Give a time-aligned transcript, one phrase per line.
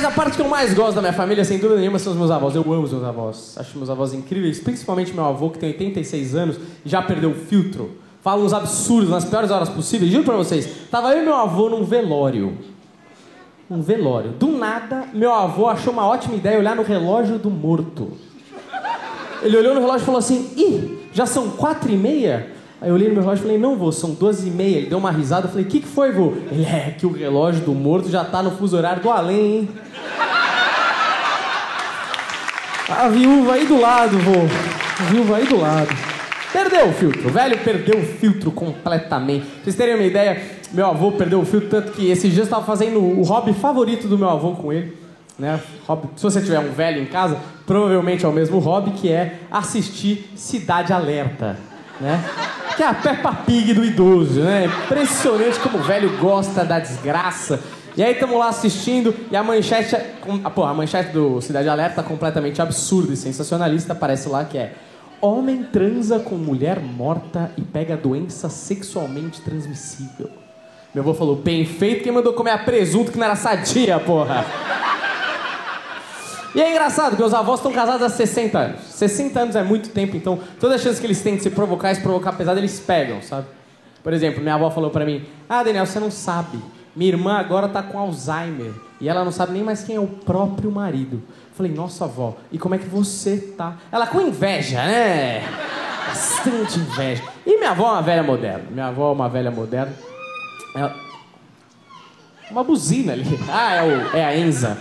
[0.00, 2.18] Mas a parte que eu mais gosto da minha família, sem dúvida nenhuma, são os
[2.18, 2.54] meus avós.
[2.54, 3.54] Eu amo os meus avós.
[3.58, 6.56] Acho meus avós incríveis, principalmente meu avô, que tem 86 anos
[6.86, 7.90] e já perdeu o filtro.
[8.22, 10.10] Fala uns absurdos nas piores horas possíveis.
[10.10, 12.56] Juro pra vocês, tava eu e meu avô num velório.
[13.70, 14.30] Um velório.
[14.30, 18.12] Do nada, meu avô achou uma ótima ideia olhar no relógio do morto.
[19.42, 22.50] Ele olhou no relógio e falou assim: Ih, já são quatro e meia?
[22.80, 24.78] Aí eu olhei no meu relógio e falei, não, vô, são duas e meia.
[24.78, 26.32] Ele deu uma risada, falei, o que, que foi, vô?
[26.50, 29.68] Ele, é que o relógio do morto já tá no fuso horário do além, hein?
[32.88, 34.32] A viúva aí do lado, vô.
[34.98, 35.88] A viúva aí do lado.
[36.52, 39.44] Perdeu o filtro, o velho perdeu o filtro completamente.
[39.44, 42.44] Pra vocês terem uma ideia, meu avô perdeu o filtro, tanto que esses dias eu
[42.44, 44.96] estava fazendo o hobby favorito do meu avô com ele.
[45.38, 45.60] Né?
[45.86, 49.38] Hobby, se você tiver um velho em casa, provavelmente é o mesmo hobby, que é
[49.50, 51.69] assistir Cidade Alerta.
[52.00, 52.24] Né?
[52.76, 54.64] Que é a Peppa Pig do idoso, né?
[54.64, 57.60] Impressionante como o velho gosta da desgraça.
[57.96, 59.96] E aí estamos lá assistindo e a manchete,
[60.42, 64.72] ah, pô, a manchete do Cidade Alerta completamente absurda e sensacionalista, aparece lá que é
[65.22, 70.30] Homem transa com mulher morta e pega doença sexualmente transmissível.
[70.94, 74.46] Meu avô falou, bem feito, quem mandou comer a presunto que não era sadia, porra.
[76.54, 78.80] E é engraçado os avós estão casados há 60 anos.
[78.82, 81.94] 60 anos é muito tempo, então toda chance que eles têm de se provocar e
[81.94, 83.46] se provocar pesado, eles pegam, sabe?
[84.02, 86.58] Por exemplo, minha avó falou pra mim: Ah, Daniel, você não sabe.
[86.94, 90.06] Minha irmã agora tá com Alzheimer e ela não sabe nem mais quem é o
[90.06, 91.22] próprio marido.
[91.54, 93.76] falei, nossa avó, e como é que você tá?
[93.92, 95.42] Ela com inveja, né?
[96.08, 97.22] Bastante inveja.
[97.46, 98.64] E minha avó é uma velha moderna.
[98.70, 99.94] Minha avó é uma velha moderna.
[100.74, 100.94] Ela...
[102.50, 103.38] Uma buzina ali.
[103.48, 104.16] Ah, é, o...
[104.16, 104.76] é a Enza.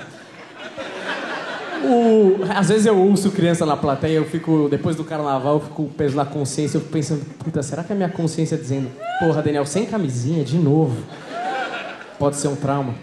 [1.83, 5.75] O, às vezes eu ouço criança na plateia, eu fico, depois do carnaval, eu fico
[5.75, 8.89] com peso na consciência, eu fico pensando, puta, será que é a minha consciência dizendo,
[9.19, 10.97] porra, Daniel, sem camisinha, de novo?
[12.17, 12.93] Pode ser um trauma.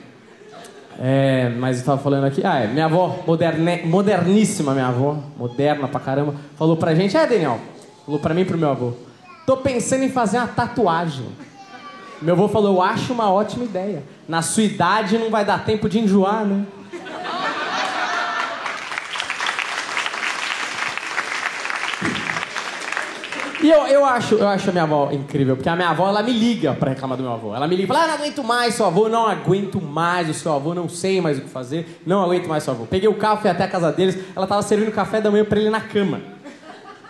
[0.98, 5.88] É, mas eu tava falando aqui, ah, é, minha avó, moderne, moderníssima minha avó, moderna
[5.88, 7.59] pra caramba, falou pra gente, é, Daniel,
[8.04, 8.92] falou pra mim e pro meu avô,
[9.47, 11.26] tô pensando em fazer uma tatuagem.
[12.20, 14.03] Meu avô falou, eu acho uma ótima ideia.
[14.26, 16.65] Na sua idade não vai dar tempo de enjoar, né?
[23.66, 26.22] E eu, eu, acho, eu acho a minha avó incrível, porque a minha avó ela
[26.22, 27.53] me liga pra reclamar do meu avô.
[27.53, 30.34] Ela me liga e fala: ah, não aguento mais seu avô, não aguento mais o
[30.34, 32.87] seu avô, não sei mais o que fazer, não aguento mais seu avô.
[32.87, 35.59] Peguei o carro, fui até a casa deles, ela tava servindo café da manhã pra
[35.59, 36.21] ele na cama.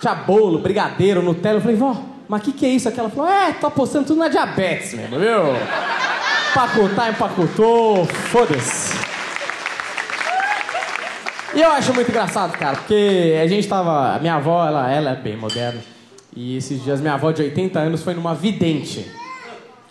[0.00, 1.58] Tinha bolo, brigadeiro, Nutella.
[1.58, 1.94] Eu falei, vó,
[2.26, 3.00] mas o que, que é isso aqui?
[3.00, 5.42] Ela falou: é, tô apostando tudo na diabetes mesmo, viu?
[6.52, 8.98] Empacotar, empacotou, foda-se.
[11.54, 14.14] E eu acho muito engraçado, cara, porque a gente tava.
[14.16, 15.95] A minha avó, ela, ela é bem moderna.
[16.36, 19.10] E esses dias minha avó de 80 anos foi numa vidente.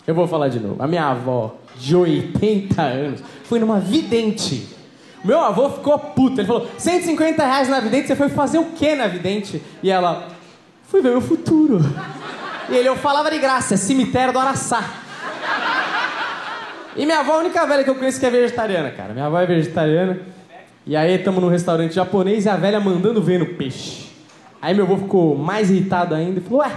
[0.06, 0.80] Eu vou falar de novo.
[0.80, 4.68] A minha avó de 80 anos foi numa vidente.
[5.24, 6.40] Meu avô ficou puto.
[6.40, 9.60] Ele falou: 150 reais na vidente, você foi fazer o que na vidente?
[9.82, 10.28] E ela:
[10.84, 11.80] fui ver o futuro.
[12.70, 15.02] E ele: eu falava de graça, é cemitério do Araçá.
[16.94, 19.12] E minha avó é a única velha que eu conheço que é vegetariana, cara.
[19.12, 20.20] Minha avó é vegetariana.
[20.86, 24.05] E aí estamos num restaurante japonês e a velha mandando ver no peixe.
[24.60, 26.72] Aí meu avô ficou mais irritado ainda e falou: Ué,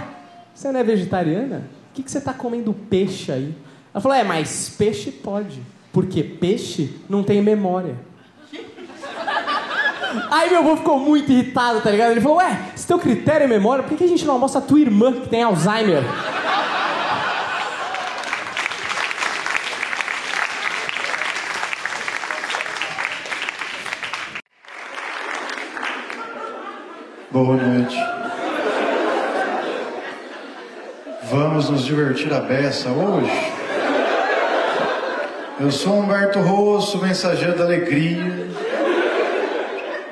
[0.54, 1.64] você não é vegetariana?
[1.90, 3.54] O que, que você está comendo peixe aí?
[3.92, 5.60] Ela falou: É, mas peixe pode,
[5.92, 7.96] porque peixe não tem memória.
[10.30, 12.12] Aí meu avô ficou muito irritado, tá ligado?
[12.12, 14.58] Ele falou: Ué, se teu critério é memória, por que, que a gente não almoça
[14.58, 16.02] a tua irmã que tem Alzheimer?
[27.32, 27.96] Boa noite.
[31.30, 33.52] Vamos nos divertir a beça hoje?
[35.60, 38.48] Eu sou Humberto Rosso, mensageiro da alegria.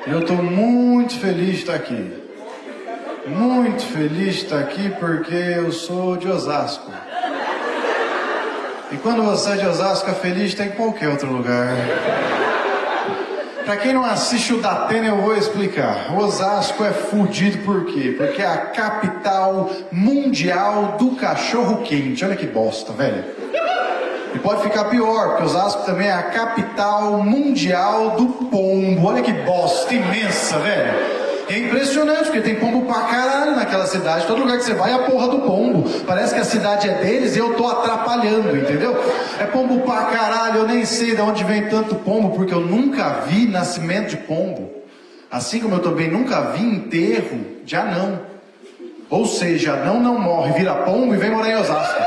[0.07, 2.23] E eu estou muito feliz de estar aqui.
[3.27, 6.89] Muito feliz de estar aqui porque eu sou de Osasco.
[8.93, 11.75] E quando você é de Osasco, é feliz está em qualquer outro lugar.
[13.69, 16.17] Para quem não assiste o Datena, eu vou explicar.
[16.17, 18.15] Osasco é fudido por quê?
[18.17, 22.25] Porque é a capital mundial do cachorro quente.
[22.25, 23.23] Olha que bosta, velho.
[24.33, 29.05] E pode ficar pior, porque Osasco também é a capital mundial do pombo.
[29.05, 31.18] Olha que bosta imensa, velho.
[31.49, 34.27] É impressionante, porque tem pombo pra caralho naquela cidade.
[34.27, 35.89] Todo lugar que você vai é a porra do pombo.
[36.05, 38.95] Parece que a cidade é deles e eu tô atrapalhando, entendeu?
[39.39, 43.21] É pombo pra caralho, eu nem sei de onde vem tanto pombo, porque eu nunca
[43.25, 44.69] vi nascimento de pombo.
[45.31, 48.19] Assim como eu também nunca vi enterro de anão.
[49.09, 51.99] Ou seja, anão não morre, vira pombo e vem morar em Osasco.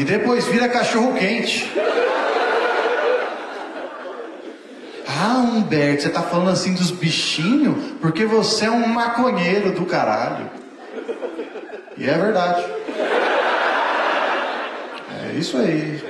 [0.00, 1.70] E depois vira cachorro quente.
[5.06, 10.48] Ah, Humberto, você tá falando assim dos bichinhos porque você é um maconheiro do caralho.
[11.98, 12.64] E é verdade.
[15.22, 16.02] É isso aí.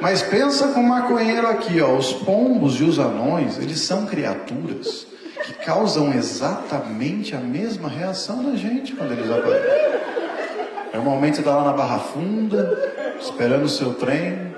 [0.00, 1.96] Mas pensa com o maconheiro aqui, ó.
[1.96, 5.08] Os pombos e os anões, eles são criaturas
[5.44, 9.98] que causam exatamente a mesma reação na gente quando eles aparecem.
[10.94, 14.54] Normalmente você está lá na Barra Funda, esperando o seu trem,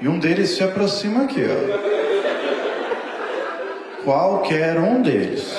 [0.00, 1.90] e um deles se aproxima aqui, ó.
[4.04, 5.54] Qualquer um deles.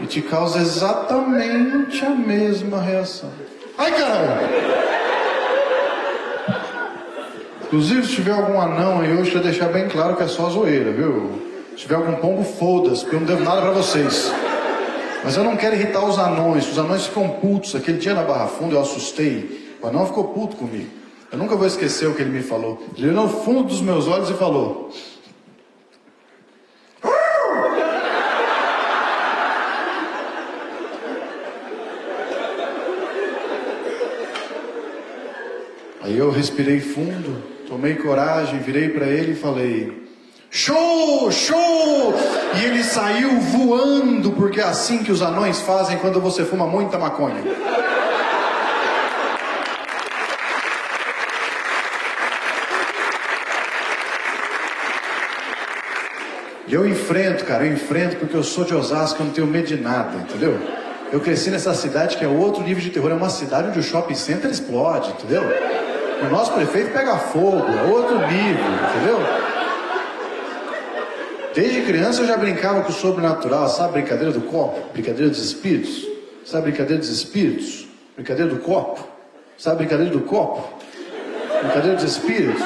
[0.00, 3.30] E te causa exatamente a mesma reação.
[3.76, 4.40] Ai, caramba!
[7.64, 10.90] Inclusive, se tiver algum anão aí hoje, eu deixar bem claro que é só zoeira,
[10.90, 11.40] viu?
[11.70, 14.32] Se tiver algum pombo, foda-se, porque eu não devo nada pra vocês.
[15.22, 17.74] Mas eu não quero irritar os anões, os anões ficam putos.
[17.74, 19.76] Aquele dia na Barra Funda eu assustei.
[19.82, 20.90] O anão ficou puto comigo.
[21.30, 22.82] Eu nunca vou esquecer o que ele me falou.
[22.96, 24.90] Ele olhou no fundo dos meus olhos e falou:
[36.02, 39.99] Aí eu respirei fundo, tomei coragem, virei para ele e falei:
[40.52, 42.12] Show, show!
[42.60, 46.98] E ele saiu voando, porque é assim que os anões fazem quando você fuma muita
[46.98, 47.40] maconha.
[56.66, 59.68] E eu enfrento, cara, eu enfrento porque eu sou de Osasco, eu não tenho medo
[59.68, 60.58] de nada, entendeu?
[61.12, 63.82] Eu cresci nessa cidade que é outro nível de terror, é uma cidade onde o
[63.84, 65.44] shopping center explode, entendeu?
[66.22, 69.49] O nosso prefeito pega fogo, é outro nível, entendeu?
[71.54, 74.92] Desde criança eu já brincava com o sobrenatural, sabe brincadeira do copo?
[74.92, 76.06] Brincadeira dos espíritos?
[76.44, 77.88] Sabe brincadeira dos espíritos?
[78.14, 79.06] Brincadeira do copo?
[79.58, 80.68] Sabe brincadeira do copo?
[81.60, 82.62] Brincadeira dos espíritos?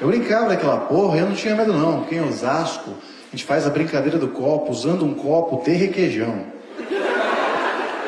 [0.00, 3.44] Eu brincava daquela porra e eu não tinha medo não, porque em Osasco a gente
[3.44, 6.46] faz a brincadeira do copo usando um copo de requeijão.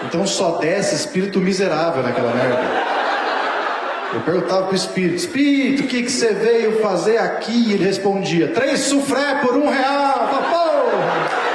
[0.05, 2.76] Então só desce espírito miserável naquela merda.
[4.15, 7.53] Eu perguntava pro espírito, espírito, o que, que você veio fazer aqui?
[7.53, 11.47] E ele respondia, três sufré por um real, porra!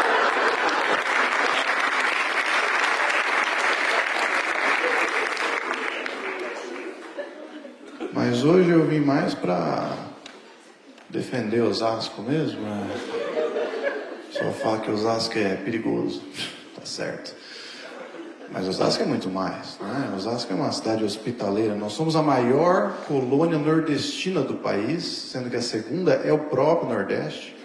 [8.13, 9.97] Mas hoje eu vim mais para
[11.09, 12.61] defender Osasco mesmo.
[12.61, 12.87] Né?
[14.31, 16.21] Só falar que Osasco é perigoso,
[16.75, 17.33] tá certo.
[18.53, 20.13] Mas Osasco é muito mais, né?
[20.15, 21.73] Osasco é uma cidade hospitaleira.
[21.73, 26.89] Nós somos a maior colônia nordestina do país, sendo que a segunda é o próprio
[26.89, 27.55] Nordeste.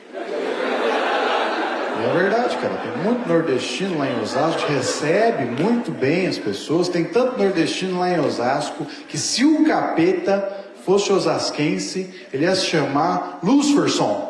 [1.98, 2.74] E é verdade, cara.
[2.76, 6.88] Tem muito nordestino lá em Osasco, recebe muito bem as pessoas.
[6.88, 12.66] Tem tanto nordestino lá em Osasco que se o capeta fosse osasquense, ele ia se
[12.66, 14.25] chamar Luciferson.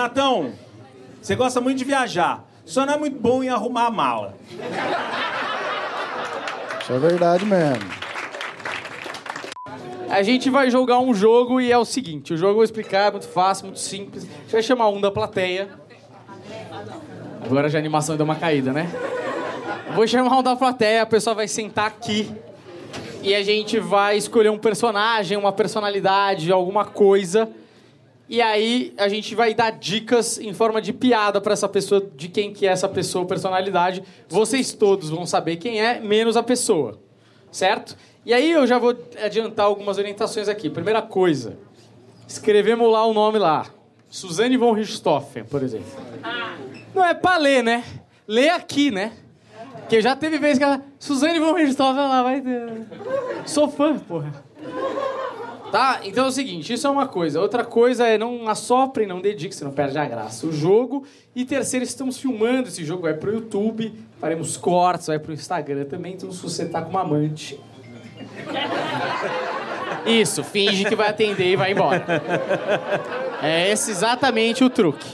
[0.00, 0.54] Renatão,
[1.20, 4.34] você gosta muito de viajar, só não é muito bom em arrumar a mala.
[6.80, 7.84] Isso é verdade mesmo.
[10.08, 13.08] A gente vai jogar um jogo e é o seguinte: o jogo eu vou explicar,
[13.08, 14.24] é muito fácil, muito simples.
[14.24, 15.68] A gente vai chamar um da plateia.
[17.44, 18.90] Agora já a animação deu uma caída, né?
[19.94, 22.34] Vou chamar um da plateia, a pessoa vai sentar aqui
[23.22, 27.50] e a gente vai escolher um personagem, uma personalidade, alguma coisa
[28.30, 32.28] e aí a gente vai dar dicas em forma de piada para essa pessoa, de
[32.28, 34.04] quem que é essa pessoa, personalidade.
[34.28, 36.96] Vocês todos vão saber quem é, menos a pessoa.
[37.50, 37.96] Certo?
[38.24, 40.70] E aí eu já vou adiantar algumas orientações aqui.
[40.70, 41.58] Primeira coisa,
[42.28, 43.66] escrevemos lá o nome lá.
[44.08, 45.90] Suzane von Richthofen, por exemplo.
[46.94, 47.82] Não é pra ler, né?
[48.28, 49.12] Lê aqui, né?
[49.80, 50.80] Porque já teve vez que ela...
[51.00, 52.40] Suzane von Richthofen, ela vai...
[53.44, 54.44] Sou fã, porra.
[55.70, 56.00] Tá?
[56.04, 57.40] Então é o seguinte, isso é uma coisa.
[57.40, 60.46] Outra coisa é não assopre, não dedique, você não perde a graça.
[60.46, 61.04] O jogo.
[61.34, 66.14] E terceiro, estamos filmando esse jogo, vai pro YouTube, faremos cortes, vai pro Instagram também.
[66.14, 67.58] Então se você tá com uma amante.
[70.06, 72.04] Isso, finge que vai atender e vai embora.
[73.42, 75.06] É esse exatamente o truque.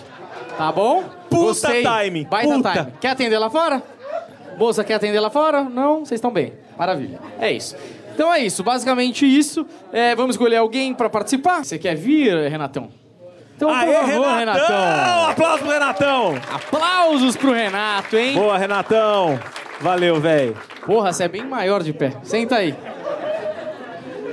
[0.56, 1.04] Tá bom?
[1.28, 1.84] Puta Gostei.
[1.84, 2.72] time, Baita puta.
[2.72, 2.92] time.
[3.00, 3.82] Quer atender lá fora?
[4.56, 5.64] Moça, quer atender lá fora?
[5.64, 5.98] Não?
[6.00, 6.54] Vocês estão bem.
[6.78, 7.18] Maravilha.
[7.38, 7.76] É isso.
[8.16, 9.66] Então é isso, basicamente isso.
[9.92, 11.62] É, vamos escolher alguém pra participar.
[11.62, 12.88] Você quer vir, Renatão?
[13.54, 14.38] Então, por Aê, favor, Renatão!
[14.38, 15.28] Renatão.
[15.28, 16.34] Aplausos pro Renatão!
[16.50, 18.34] Aplausos pro Renato, hein?
[18.34, 19.38] Boa, Renatão!
[19.82, 20.56] Valeu, velho.
[20.86, 22.14] Porra, você é bem maior de pé.
[22.22, 22.74] Senta aí.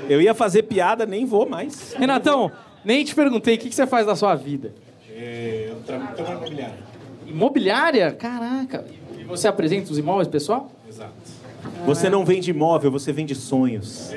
[0.10, 1.92] Eu ia fazer piada, nem vou mais.
[1.94, 2.50] Renatão,
[2.86, 4.74] nem te perguntei o que que você faz da sua vida.
[5.13, 6.78] É, eu trabalho na imobiliária.
[7.28, 8.12] Imobiliária?
[8.13, 8.86] Caraca.
[9.20, 10.72] E você apresenta os imóveis, pessoal?
[10.88, 11.12] Exato.
[11.86, 14.12] Você não vende imóvel, você vende sonhos.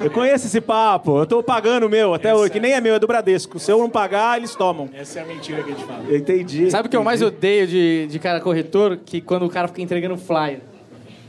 [0.00, 2.94] Eu conheço esse papo, eu tô pagando o meu até hoje, que nem é meu,
[2.94, 3.58] é do Bradesco.
[3.58, 4.88] Se eu não pagar, eles tomam.
[4.94, 6.04] Essa é a mentira que a gente fala.
[6.08, 6.70] Eu entendi.
[6.70, 8.98] Sabe o que eu mais odeio de, de cara corretor?
[9.04, 10.60] Que quando o cara fica entregando flyer.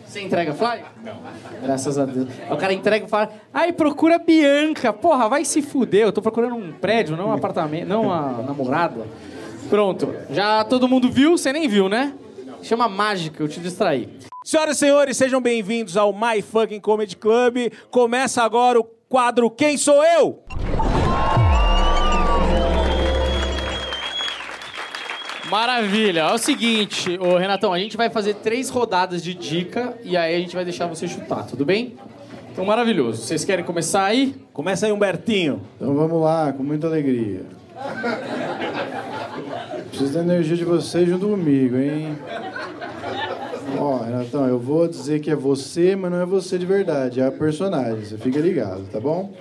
[0.06, 0.86] Você entrega flyer?
[1.04, 1.18] Não.
[1.64, 2.28] Graças a Deus.
[2.48, 4.94] Aí o cara entrega e fala, ai, procura Bianca.
[4.94, 6.04] Porra, vai se fuder.
[6.04, 9.06] Eu tô procurando um prédio, não um apartamento, não uma namorada.
[9.70, 10.14] Pronto.
[10.30, 11.38] Já todo mundo viu?
[11.38, 12.14] Você nem viu, né?
[12.62, 14.08] Chama mágica, eu te distraí.
[14.44, 17.72] Senhoras e senhores, sejam bem-vindos ao My Fucking Comedy Club.
[17.90, 20.44] Começa agora o quadro Quem Sou Eu?
[25.50, 26.22] Maravilha.
[26.22, 30.36] É o seguinte, ô Renatão, a gente vai fazer três rodadas de dica e aí
[30.36, 31.96] a gente vai deixar você chutar, tudo bem?
[32.52, 33.24] Então, maravilhoso.
[33.24, 34.36] Vocês querem começar aí?
[34.52, 35.62] Começa aí, Humbertinho.
[35.78, 37.44] Então vamos lá, com muita alegria.
[39.88, 42.18] Preciso da energia de vocês junto comigo, hein?
[43.80, 47.26] Ó, Renatão, eu vou dizer que é você, mas não é você de verdade, é
[47.26, 48.06] a personagem.
[48.06, 49.34] Você fica ligado, tá bom?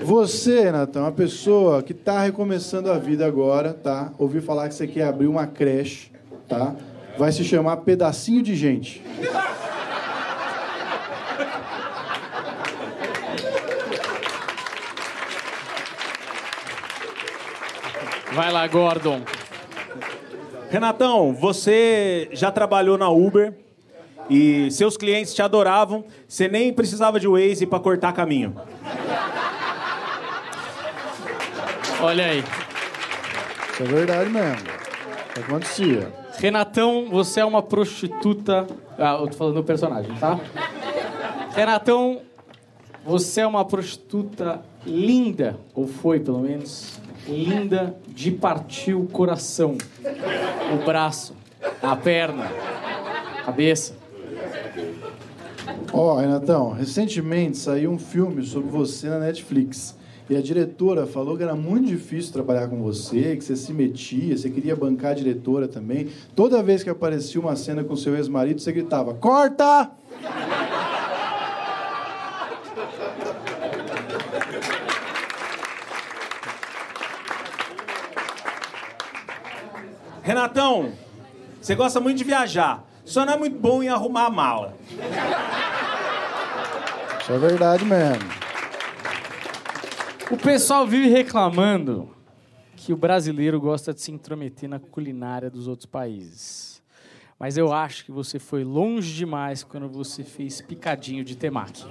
[0.00, 4.12] Você, Renatão, é uma pessoa que tá recomeçando a vida agora, tá?
[4.18, 6.10] Ouvi falar que você quer abrir uma creche,
[6.48, 6.74] tá?
[7.16, 9.02] Vai se chamar Pedacinho de Gente.
[18.32, 19.20] Vai lá, Gordon.
[20.74, 23.54] Renatão, você já trabalhou na Uber
[24.28, 28.56] e seus clientes te adoravam, você nem precisava de Waze para cortar caminho.
[32.02, 32.42] Olha aí.
[33.72, 34.66] Isso é verdade mesmo.
[35.44, 36.12] Acontecia.
[36.38, 38.66] Renatão, você é uma prostituta.
[38.98, 40.40] Ah, eu tô falando do personagem, tá?
[41.54, 42.20] Renatão,
[43.06, 49.76] você é uma prostituta linda, ou foi pelo menos, linda de partir o coração,
[50.72, 51.34] o braço,
[51.82, 52.50] a perna,
[53.38, 53.94] a cabeça.
[55.92, 59.96] Ó, Renatão, recentemente saiu um filme sobre você na Netflix.
[60.28, 64.36] E a diretora falou que era muito difícil trabalhar com você, que você se metia,
[64.36, 66.08] você queria bancar a diretora também.
[66.34, 69.90] Toda vez que aparecia uma cena com seu ex-marido, você gritava: Corta!
[80.44, 80.92] Renatão,
[81.60, 84.76] você gosta muito de viajar, só não é muito bom em arrumar a mala.
[87.18, 88.28] Isso é verdade mesmo.
[90.30, 92.14] O pessoal vive reclamando
[92.76, 96.82] que o brasileiro gosta de se intrometer na culinária dos outros países.
[97.38, 101.86] Mas eu acho que você foi longe demais quando você fez picadinho de temaki.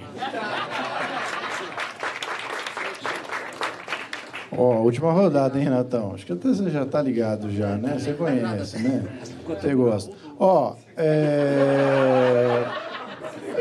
[4.52, 6.12] Ó, última rodada, hein, Renatão?
[6.14, 7.96] Acho que até você já tá ligado já, né?
[7.98, 9.04] Você conhece, né?
[9.46, 10.12] Você gosta.
[10.38, 12.64] Ó, é...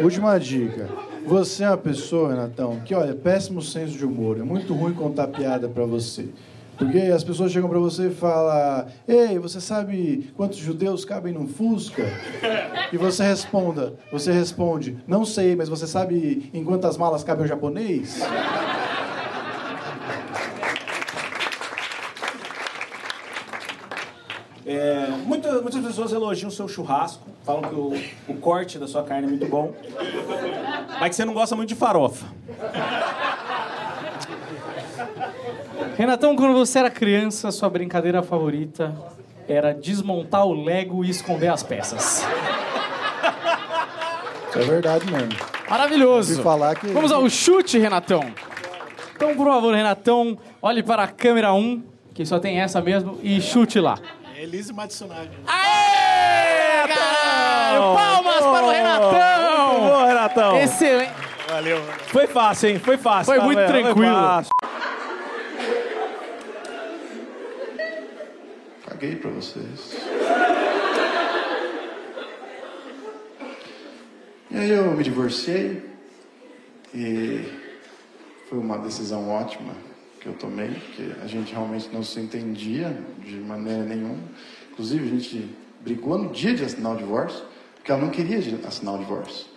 [0.01, 0.87] Última dica.
[1.25, 4.37] Você é uma pessoa, Renatão, que, olha, péssimo senso de humor.
[4.37, 6.27] É muito ruim contar piada pra você.
[6.77, 11.47] Porque as pessoas chegam pra você e falam: Ei, você sabe quantos judeus cabem num
[11.47, 12.03] Fusca?
[12.91, 17.47] E você responda, você responde: Não sei, mas você sabe em quantas malas cabe um
[17.47, 18.19] japonês?
[24.65, 27.93] É, muita- muitas pessoas elogiam o seu churrasco, falam que o,
[28.29, 29.73] o corte da sua carne é muito bom,
[30.99, 32.25] mas que você não gosta muito de farofa.
[35.97, 38.95] Renatão, quando você era criança, sua brincadeira favorita
[39.47, 42.25] era desmontar o Lego e esconder as peças.
[44.49, 45.29] Isso é verdade mesmo.
[45.69, 46.41] Maravilhoso.
[46.41, 48.23] Falar que- Vamos ao chute, Renatão.
[49.15, 53.41] Então, por favor, Renatão, olhe para a câmera 1, que só tem essa mesmo, e
[53.41, 53.97] chute lá.
[54.43, 55.31] Elise Matsunaga.
[55.47, 57.95] Aê, caralho!
[57.95, 59.79] Palmas para o Renatão!
[59.79, 60.59] Boa, Renatão!
[60.59, 61.13] Excelente.
[61.47, 61.81] Valeu.
[62.07, 62.79] Foi fácil, hein?
[62.79, 63.25] Foi fácil.
[63.25, 63.67] Foi tá muito vendo?
[63.69, 64.13] tranquilo.
[64.13, 64.51] fácil.
[68.85, 69.95] Caguei pra vocês.
[74.51, 75.89] E aí eu me divorciei
[76.93, 77.49] e
[78.49, 79.73] foi uma decisão ótima
[80.23, 84.23] que eu tomei, porque a gente realmente não se entendia de maneira nenhuma.
[84.71, 87.43] Inclusive a gente brigou no dia de assinar o divórcio,
[87.75, 89.47] porque ela não queria assinar o divórcio.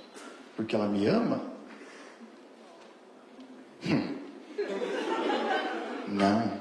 [0.56, 1.40] Porque ela me ama?
[3.86, 4.16] Hum.
[6.08, 6.52] Não.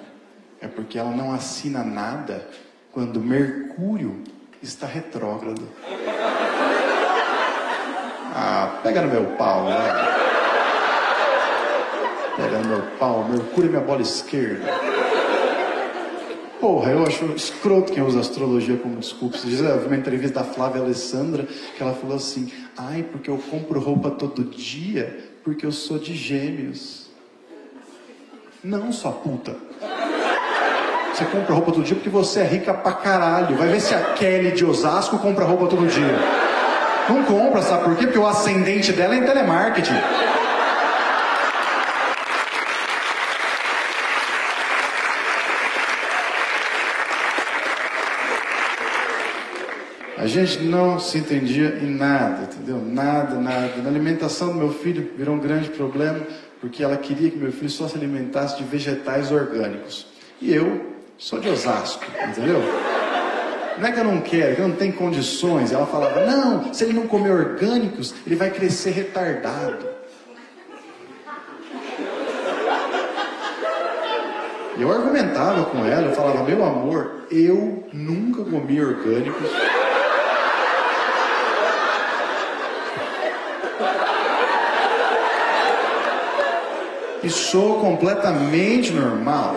[0.62, 2.47] É porque ela não assina nada
[2.91, 4.24] quando Mercúrio
[4.62, 5.67] está retrógrado.
[8.35, 10.25] Ah, pega no meu pau, né?
[12.38, 14.65] No meu pau, Mercúrio é minha bola esquerda.
[16.60, 19.38] porra, eu acho escroto quem usa astrologia como desculpa.
[19.38, 23.30] Você diz, eu vi uma entrevista da Flávia Alessandra que ela falou assim: ai, porque
[23.30, 27.06] eu compro roupa todo dia porque eu sou de gêmeos.
[28.62, 29.56] Não, sua puta.
[31.13, 33.56] Você compra roupa todo dia porque você é rica pra caralho.
[33.56, 36.18] Vai ver se a Kelly de Osasco compra roupa todo dia.
[37.08, 38.08] Não compra, sabe por quê?
[38.08, 39.94] Porque o ascendente dela é em telemarketing.
[50.25, 52.82] A gente não se entendia em nada, entendeu?
[52.84, 53.79] Nada, nada.
[53.84, 56.20] Na alimentação do meu filho virou um grande problema,
[56.60, 60.08] porque ela queria que meu filho só se alimentasse de vegetais orgânicos.
[60.41, 62.60] E eu sou de Osasco, entendeu?
[63.77, 65.72] Não é que eu não quero, que eu não tenho condições.
[65.72, 69.86] Ela falava, não, se ele não comer orgânicos, ele vai crescer retardado.
[74.75, 79.51] Eu argumentava com ela, eu falava, meu amor, eu nunca comi orgânicos.
[87.25, 89.55] E sou completamente normal.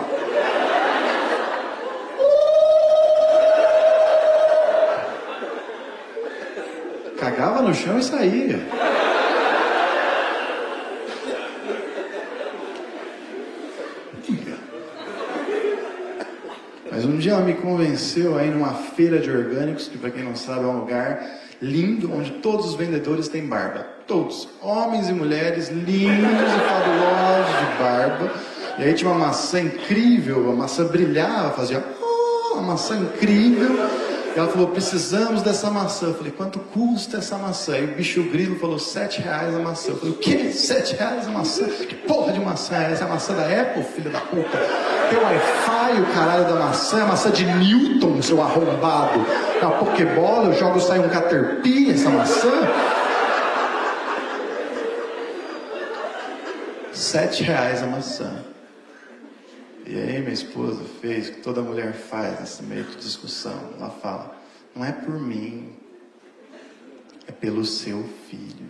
[7.19, 8.59] Cagava no chão e saía.
[16.91, 20.35] Mas um dia ela me convenceu aí numa feira de orgânicos, que para quem não
[20.35, 21.23] sabe é um lugar
[21.61, 23.98] lindo, onde todos os vendedores têm barba.
[24.09, 24.47] Todos.
[24.59, 28.33] Homens e mulheres, lindos e fabulosos de barba.
[28.79, 33.69] E aí tinha uma maçã incrível, a maçã brilhava, fazia oh, uma maçã incrível.
[34.35, 36.07] E ela falou, precisamos dessa maçã.
[36.07, 37.77] Eu falei, quanto custa essa maçã?
[37.77, 39.91] E o bicho grilo falou, sete reais a maçã.
[39.91, 40.51] Eu falei, o quê?
[40.53, 41.67] Sete reais a maçã?
[41.67, 43.03] Que porra de maçã é essa?
[43.03, 44.57] É a maçã da Apple, filho da puta?
[45.11, 49.23] Tem Wi-Fi, o caralho da maçã, é a maçã de Newton, seu arrombado.
[49.61, 52.49] Na Pokébola, eu jogo, sai um Caterpie, essa maçã.
[57.09, 58.45] Sete reais a maçã.
[59.83, 63.59] E aí minha esposa fez o que toda mulher faz nesse meio de discussão.
[63.75, 64.35] Ela fala,
[64.75, 65.75] não é por mim,
[67.27, 68.69] é pelo seu filho.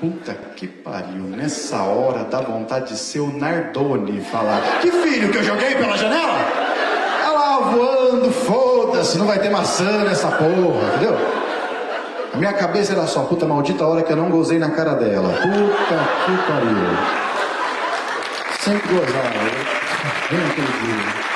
[0.00, 5.30] Puta que pariu, nessa hora dá vontade de ser o Nardone e falar, que filho
[5.30, 6.38] que eu joguei pela janela?
[7.26, 11.45] Ela voando, foda-se, não vai ter maçã nessa porra, entendeu?
[12.36, 15.30] Minha cabeça era só, puta maldita hora que eu não gozei na cara dela.
[15.30, 17.26] Puta que pariu.
[18.60, 19.28] Sempre gozava.
[20.26, 21.26] Aquele dia.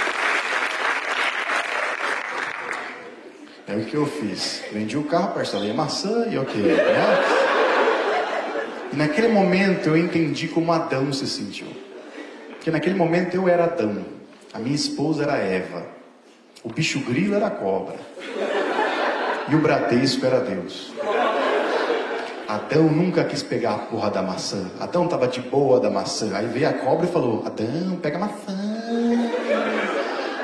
[3.69, 4.63] É o que eu fiz.
[4.73, 6.61] Vendi o carro, parcelei a maçã e ok.
[6.61, 7.25] Né?
[8.93, 11.69] E naquele momento eu entendi como Adão se sentiu.
[12.51, 14.05] Porque naquele momento eu era Adão.
[14.53, 15.87] A minha esposa era Eva.
[16.63, 17.97] O bicho grilo era cobra.
[19.51, 20.93] E o Bradesco era Deus.
[22.47, 24.71] Adão nunca quis pegar a porra da maçã.
[24.79, 26.31] Adão tava de boa da maçã.
[26.35, 28.57] Aí veio a cobra e falou: Adão, pega a maçã.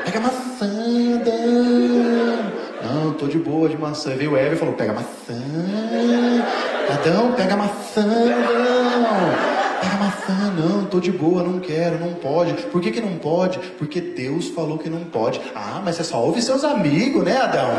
[0.05, 0.67] Pega a maçã,
[1.21, 2.53] Adão.
[2.83, 4.11] Não, tô de boa de maçã.
[4.11, 5.35] Aí veio Eva e falou: Pega a maçã.
[6.93, 8.66] Adão, pega a maçã, Adão.
[10.57, 12.55] Não, tô de boa, não quero, não pode.
[12.55, 13.59] Por que, que não pode?
[13.79, 15.41] Porque Deus falou que não pode.
[15.55, 17.71] Ah, mas você só ouve seus amigos, né, Adão?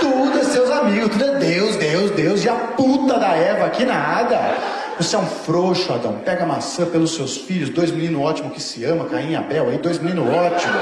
[0.00, 2.44] Tudo é seus amigos, tudo é Deus, Deus, Deus.
[2.44, 4.56] E a puta da Eva aqui nada.
[4.98, 6.18] Você é um frouxo, Adão.
[6.24, 9.78] Pega maçã pelos seus filhos, dois meninos ótimos que se amam, Caim e Abel, aí
[9.78, 10.76] dois meninos ótimos.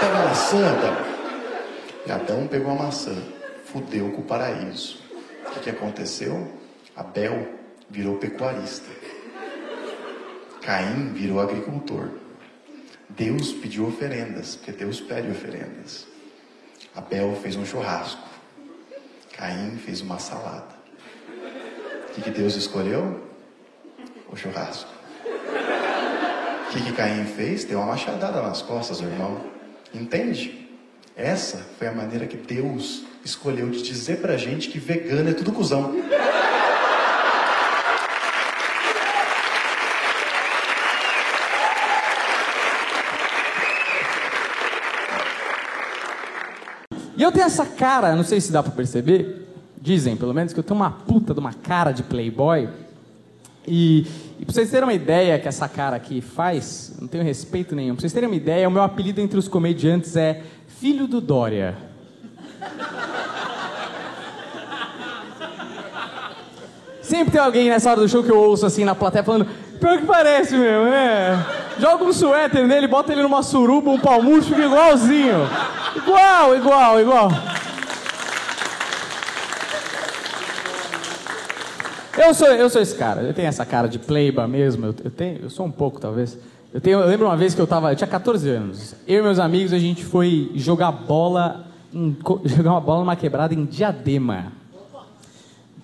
[0.00, 0.96] Pega maçã, Adão.
[2.06, 3.16] E Adão pegou a maçã,
[3.64, 4.98] fudeu com o paraíso.
[5.46, 6.48] O que, que aconteceu?
[6.94, 7.48] Abel
[7.90, 8.90] virou pecuarista.
[10.64, 12.08] Caim virou agricultor.
[13.10, 16.06] Deus pediu oferendas, porque Deus pede oferendas.
[16.96, 18.26] Abel fez um churrasco.
[19.36, 20.74] Caim fez uma salada.
[22.08, 23.22] O que, que Deus escolheu?
[24.30, 24.90] O churrasco.
[25.24, 27.64] O que, que Caim fez?
[27.64, 29.40] Deu uma machadada nas costas, irmão.
[29.92, 30.66] Entende?
[31.14, 35.52] Essa foi a maneira que Deus escolheu de dizer pra gente que vegano é tudo
[35.52, 35.94] cuzão.
[47.16, 49.48] E eu tenho essa cara, não sei se dá pra perceber,
[49.80, 52.68] dizem pelo menos, que eu tenho uma puta de uma cara de playboy.
[53.66, 54.06] E,
[54.38, 57.94] e pra vocês terem uma ideia que essa cara aqui faz, não tenho respeito nenhum.
[57.94, 61.76] Pra vocês terem uma ideia, o meu apelido entre os comediantes é Filho do Dória.
[67.00, 69.46] Sempre tem alguém nessa hora do show que eu ouço assim na plateia falando,
[69.84, 71.46] pior que parece mesmo, é.
[71.78, 75.46] Joga um suéter nele, bota ele numa suruba, um palmute, fica igualzinho.
[75.94, 77.30] Igual, igual, igual.
[82.16, 85.10] Eu sou, eu sou esse cara, eu tenho essa cara de playba mesmo, eu, eu
[85.10, 86.38] tenho, eu sou um pouco talvez.
[86.72, 88.94] Eu, tenho, eu lembro uma vez que eu tava, eu tinha 14 anos.
[89.06, 92.16] Eu e meus amigos, a gente foi jogar bola, em
[92.46, 94.52] jogar uma bola numa quebrada em Diadema.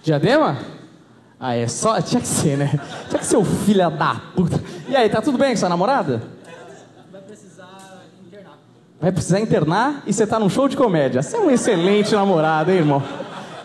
[0.03, 0.80] Diadema?
[1.41, 2.01] Ah, é só.
[2.03, 2.79] Tinha que ser, né?
[3.09, 4.61] Tinha que ser o filho da puta.
[4.87, 6.23] E aí, tá tudo bem com sua namorada?
[9.01, 11.23] Vai precisar internar e você tá num show de comédia.
[11.23, 13.03] Você é um excelente namorado, hein, irmão?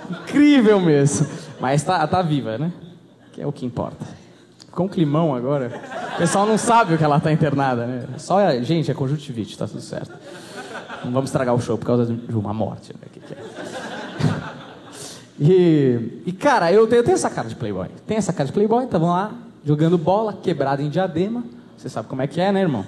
[0.10, 1.28] Incrível mesmo.
[1.60, 2.72] Mas tá, tá viva, né?
[3.34, 4.06] Que é o que importa.
[4.60, 5.82] Ficou um climão agora.
[6.14, 8.06] O pessoal não sabe o que ela tá internada, né?
[8.18, 10.14] Só, é- gente, é conjuntivite, tá tudo certo.
[11.04, 13.08] Não vamos estragar o show por causa de uma morte, né?
[13.12, 13.65] Que que é?
[15.40, 17.88] E, e, cara, eu tenho, eu tenho essa cara de playboy.
[18.08, 21.44] Tem essa cara de playboy, estavam lá jogando bola, quebrado em diadema.
[21.78, 22.86] Você sabe como é que é, né, irmão?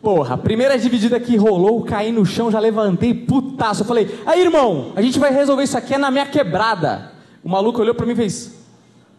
[0.00, 3.82] Porra, primeira dividida que rolou, caí no chão, já levantei, putaço.
[3.82, 7.12] Eu falei, aí, irmão, a gente vai resolver isso aqui é na minha quebrada.
[7.44, 8.52] O maluco olhou pra mim e fez.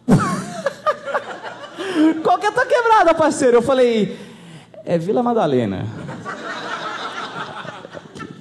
[2.22, 3.58] Qual que é a tua quebrada, parceiro?
[3.58, 4.18] Eu falei,
[4.84, 5.86] é Vila Madalena.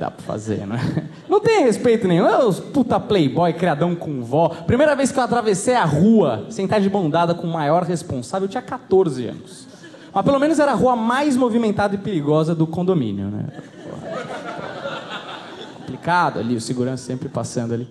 [0.03, 1.07] Dá pra fazer, né?
[1.29, 2.27] Não tem respeito nenhum.
[2.27, 4.49] É os puta playboy, criadão com vó.
[4.49, 8.45] Primeira vez que eu atravessei a rua, sentar de mão dada com o maior responsável,
[8.45, 9.65] eu tinha 14 anos.
[10.13, 13.47] Mas pelo menos era a rua mais movimentada e perigosa do condomínio, né?
[15.77, 17.87] Complicado ali, o segurança sempre passando ali.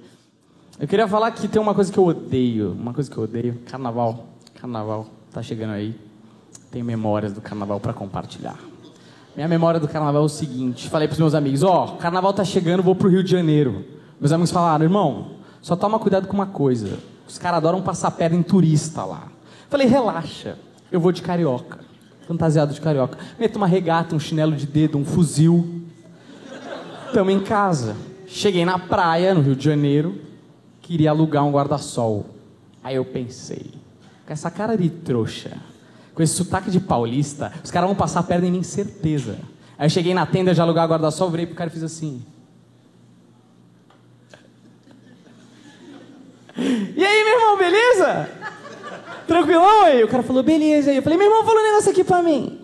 [0.78, 3.58] Eu queria falar que tem uma coisa que eu odeio, uma coisa que eu odeio,
[3.64, 4.26] carnaval.
[4.56, 5.98] Carnaval tá chegando aí.
[6.70, 8.58] Tenho memórias do carnaval para compartilhar.
[9.34, 12.82] Minha memória do carnaval é o seguinte: falei pros meus amigos, ó, carnaval tá chegando,
[12.82, 13.84] vou pro Rio de Janeiro.
[14.20, 16.98] Meus amigos falaram, irmão, só toma cuidado com uma coisa.
[17.26, 19.28] Os caras adoram passar perna em turista lá.
[19.68, 20.58] Falei, relaxa,
[20.90, 21.78] eu vou de carioca.
[22.26, 23.18] Fantasiado de carioca.
[23.38, 25.82] Meto uma regata, um chinelo de dedo, um fuzil.
[27.12, 27.96] Tamo em casa.
[28.26, 30.20] Cheguei na praia, no Rio de Janeiro,
[30.80, 32.26] queria alugar um guarda-sol.
[32.82, 33.72] Aí eu pensei,
[34.26, 35.58] com essa cara de trouxa,
[36.14, 39.38] com esse sotaque de paulista, os caras vão passar a perna em mim, certeza.
[39.78, 42.22] Aí eu cheguei na tenda de alugar guarda-sol, virei pro cara e fiz assim.
[46.56, 48.28] E aí, meu irmão, beleza?
[49.26, 50.04] Tranquilão aí?
[50.04, 50.90] O cara falou, beleza.
[50.90, 52.60] Aí eu falei, meu irmão, fala um negócio aqui pra mim.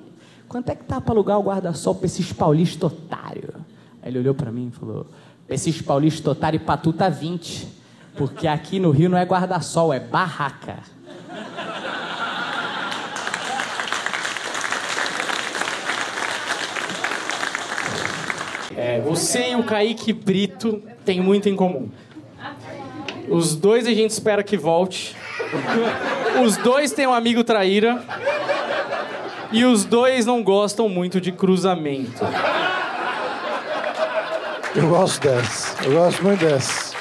[0.47, 3.55] Quanto é que tá pra alugar o guarda-sol pra esses paulistas otário?
[4.03, 5.07] Aí ele olhou pra mim e falou,
[5.47, 7.69] pra esses paulistas otário, pra tu tá 20.
[8.17, 10.79] Porque aqui no Rio não é guarda-sol, é barraca.
[18.79, 21.89] É, você e o Kaique Brito têm muito em comum.
[23.29, 25.17] Os dois a gente espera que volte.
[26.45, 28.01] Os dois têm um amigo traíra.
[29.51, 32.25] E os dois não gostam muito de cruzamento.
[34.77, 35.85] Eu gosto dessa.
[35.85, 36.95] Eu gosto muito dessa.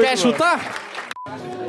[0.00, 0.82] Quer chutar?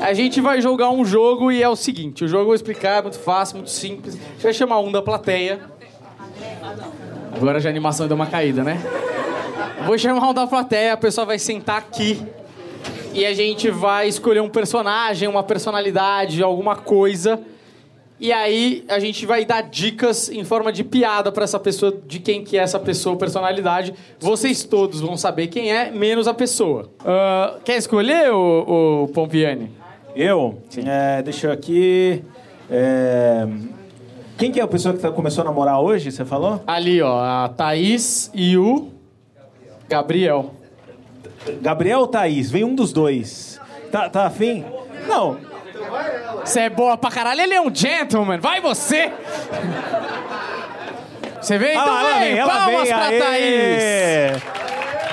[0.02, 2.97] A gente vai jogar um jogo e é o seguinte: o jogo eu vou explicar,
[2.97, 4.15] é muito fácil, muito simples.
[4.15, 5.71] A gente vai chamar um da plateia.
[7.36, 8.80] Agora já a animação deu uma caída, né?
[9.86, 12.26] Vou chamar um da plateia, a pessoa vai sentar aqui.
[13.13, 17.39] E a gente vai escolher um personagem, uma personalidade, alguma coisa.
[18.19, 22.19] E aí a gente vai dar dicas em forma de piada pra essa pessoa, de
[22.19, 23.93] quem que é essa pessoa, personalidade.
[24.19, 26.89] Vocês todos vão saber quem é, menos a pessoa.
[27.06, 29.69] Ah, quer escolher, o, o Pompiani?
[30.15, 30.62] Eu?
[30.86, 32.24] É, deixa eu aqui.
[32.72, 33.46] é,
[34.38, 36.62] Quem que é a pessoa que tá- começou a namorar hoje, você falou?
[36.65, 38.89] Ali, ó, a Thaís e o
[39.88, 40.52] Gabriel.
[41.62, 42.50] Gabriel ou Thaís?
[42.50, 43.60] Vem um dos dois.
[43.91, 44.65] Tá, tá afim?
[45.08, 45.38] Não.
[46.43, 49.12] Você é boa pra caralho, ele é um gentleman, vai você!
[51.41, 51.72] Você vem?
[51.72, 52.93] Então Ah, ela vem, vem, ela palmas vem.
[52.93, 53.19] pra aê!
[53.19, 54.43] Thaís!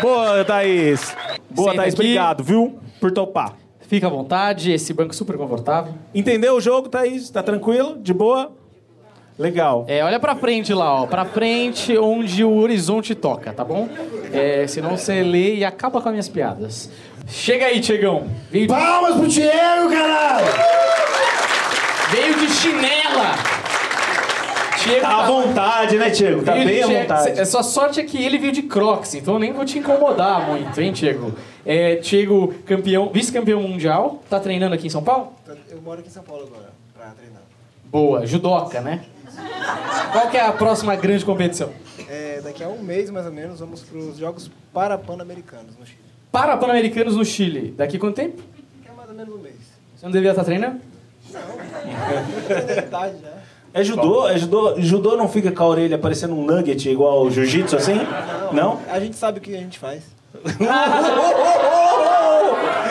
[0.01, 1.17] Boa, Thaís.
[1.51, 1.95] Boa, Senta Thaís.
[1.95, 2.03] aqui.
[2.03, 2.79] Obrigado, viu?
[3.01, 3.55] Por topar.
[3.81, 5.93] Fica à vontade, esse banco é super confortável.
[6.15, 7.29] Entendeu o jogo, Thaís?
[7.31, 7.99] Tá tranquilo?
[7.99, 8.53] De boa?
[9.41, 9.87] Legal.
[9.89, 11.07] É, olha pra frente lá, ó.
[11.07, 13.89] Pra frente onde o horizonte toca, tá bom?
[14.35, 16.91] É, senão você lê e acaba com as minhas piadas.
[17.27, 18.27] Chega aí, Tiagão.
[18.51, 20.47] Veio de, Palmas pro Diego, caralho!
[22.11, 23.35] veio de chinela.
[24.85, 26.43] Diego Tá à vontade, né, Diego?
[26.43, 27.41] Tá veio bem à che- vontade.
[27.41, 30.47] A sua sorte é que ele veio de Crocs, então eu nem vou te incomodar
[30.49, 31.33] muito, hein, Diego?
[31.65, 35.33] É, Diego, campeão, vice-campeão mundial, tá treinando aqui em São Paulo?
[35.71, 37.41] Eu moro aqui em São Paulo agora, pra treinar.
[37.85, 39.01] Boa, judoca, né?
[40.13, 41.71] Qual que é a próxima grande competição?
[42.09, 45.99] É, daqui a um mês, mais ou menos, vamos pros Jogos Parapan-Americanos no Chile.
[46.33, 47.75] Para Pan-Americanos no Chile.
[47.77, 48.43] Daqui quanto tempo?
[48.89, 49.57] É mais ou menos um mês.
[49.97, 50.81] Você não devia estar treinando?
[51.33, 51.41] Não,
[53.01, 53.41] é.
[53.73, 54.29] É judô?
[54.29, 54.81] É judô?
[54.81, 58.01] Judô não fica com a orelha parecendo um nugget igual o jiu-jitsu assim?
[58.53, 58.81] Não?
[58.91, 60.03] A gente sabe o que a gente faz.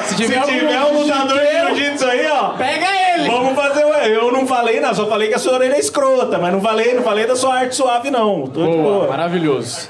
[0.05, 2.49] Se tiver, um lutador de jiu-jitsu aí, ó.
[2.57, 3.29] Pega ele!
[3.29, 3.85] Vamos fazer.
[3.85, 6.61] ué, Eu não falei, não, só falei que a sua orelha é escrota, mas não
[6.61, 8.47] falei, não falei da sua arte suave, não.
[8.47, 9.07] Tô de Boa, boa.
[9.07, 9.89] maravilhoso.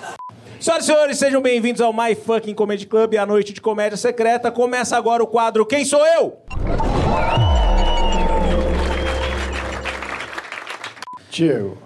[0.60, 4.52] Senhoras e senhores, sejam bem-vindos ao My Fucking Comedy Club, a noite de comédia secreta.
[4.52, 6.38] Começa agora o quadro Quem Sou Eu?
[11.32, 11.78] Diego.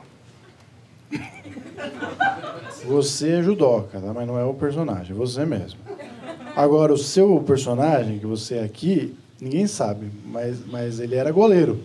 [2.86, 4.14] Você é judoca, tá?
[4.14, 5.80] mas não é o personagem, é você mesmo.
[6.56, 11.80] Agora, o seu personagem, que você é aqui, ninguém sabe, mas, mas ele era goleiro.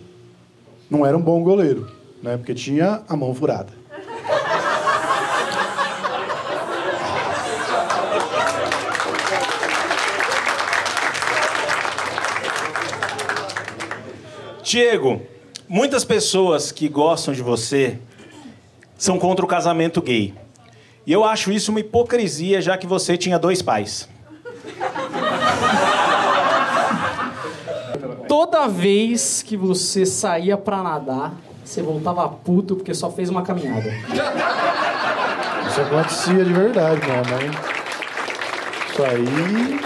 [0.89, 1.87] Não era um bom goleiro,
[2.23, 2.35] né?
[2.35, 3.79] porque tinha a mão furada.
[14.63, 15.21] Diego,
[15.67, 17.97] muitas pessoas que gostam de você
[18.97, 20.33] são contra o casamento gay.
[21.07, 24.07] E eu acho isso uma hipocrisia, já que você tinha dois pais.
[28.29, 31.33] Toda vez que você saía pra nadar,
[31.65, 33.91] você voltava puto porque só fez uma caminhada.
[35.67, 37.49] Isso acontecia de verdade, minha mãe.
[38.91, 39.79] Isso aí.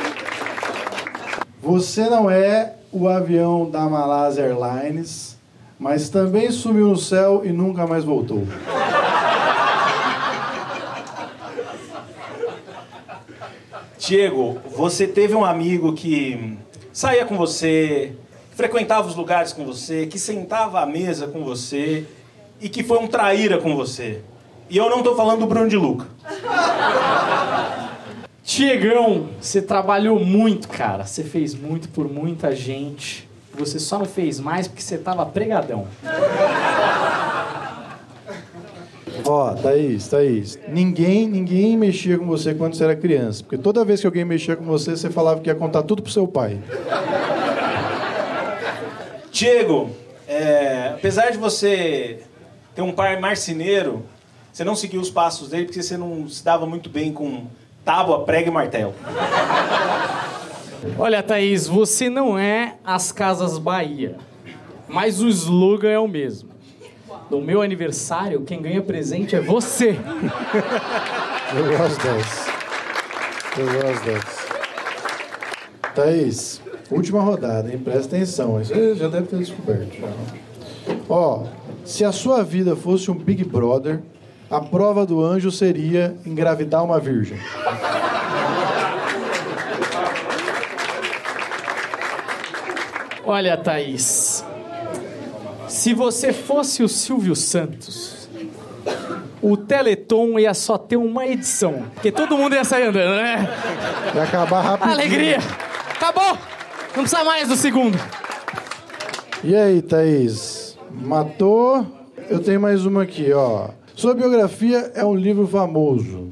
[1.61, 5.37] Você não é o avião da Malásia Airlines,
[5.79, 8.45] mas também sumiu no céu e nunca mais voltou.
[13.97, 16.57] Diego, você teve um amigo que
[16.91, 18.17] saía com você,
[18.55, 22.05] frequentava os lugares com você, que sentava à mesa com você
[22.61, 24.21] e que foi um traíra com você.
[24.69, 26.07] E eu não tô falando do Bruno de Luca.
[28.43, 31.05] Tiegão, você trabalhou muito, cara.
[31.05, 33.27] Você fez muito por muita gente.
[33.57, 35.87] Você só não fez mais porque você tava pregadão.
[39.25, 43.43] Ó, Thaís, Thaís, ninguém, ninguém mexia com você quando você era criança.
[43.43, 46.11] Porque toda vez que alguém mexia com você, você falava que ia contar tudo pro
[46.11, 46.59] seu pai.
[49.33, 49.89] Diego,
[50.27, 52.21] é, apesar de você
[52.75, 54.05] ter um pai marceneiro,
[54.51, 57.47] você não seguiu os passos dele porque você não se dava muito bem com
[57.83, 58.93] tábua, prego e martelo.
[60.99, 64.17] Olha, Thaís, você não é as Casas Bahia,
[64.87, 66.51] mas o slogan é o mesmo.
[67.27, 69.97] No meu aniversário, quem ganha presente é você.
[71.55, 72.51] Eu gosto dessa.
[73.57, 74.43] Eu gosto dessa.
[75.95, 76.61] Thaís,
[76.93, 77.77] última rodada, hein?
[77.77, 78.61] Presta atenção.
[78.61, 79.93] Isso você já deve ter descoberto.
[79.99, 80.07] já.
[81.09, 81.43] Ó,
[81.83, 84.01] se a sua vida fosse um Big Brother,
[84.49, 87.37] a prova do anjo seria engravidar uma virgem.
[93.25, 94.43] Olha, Thaís,
[95.67, 98.27] se você fosse o Silvio Santos,
[99.41, 103.49] o Teleton ia só ter uma edição, porque todo mundo ia sair andando, né?
[104.13, 104.91] Vai acabar rapidinho.
[104.93, 105.37] Alegria!
[105.95, 106.37] Acabou!
[106.95, 107.97] Não precisa mais do segundo.
[109.43, 110.77] E aí, Thaís?
[110.91, 111.85] Matou?
[112.29, 113.69] Eu tenho mais uma aqui, ó.
[113.95, 116.29] Sua biografia é um livro famoso,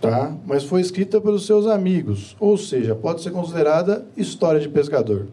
[0.00, 0.32] tá?
[0.46, 5.26] Mas foi escrita pelos seus amigos, ou seja, pode ser considerada história de pescador.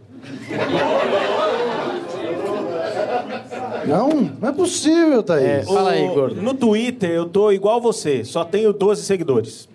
[3.85, 5.67] Não, não é possível, Thaís.
[5.67, 6.41] Fala aí, gordo.
[6.41, 9.67] No Twitter eu tô igual você, só tenho 12 seguidores.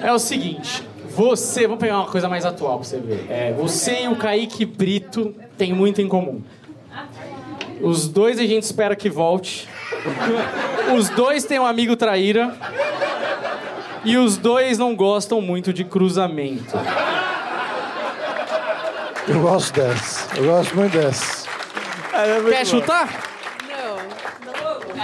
[0.00, 3.26] É o seguinte, você, vamos pegar uma coisa mais atual pra você ver.
[3.30, 6.42] É, você e o Kaique Brito têm muito em comum.
[7.80, 9.68] Os dois a gente espera que volte.
[10.96, 12.54] Os dois têm um amigo traíra.
[14.04, 16.76] E os dois não gostam muito de cruzamento.
[19.28, 20.36] Eu gosto dessa.
[20.36, 21.46] Eu gosto muito dessa.
[22.48, 23.08] Quer chutar?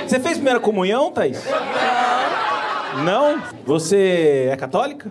[0.04, 1.44] Você fez primeira comunhão, Thaís?
[3.04, 3.40] Não.
[3.64, 5.10] Você é católica?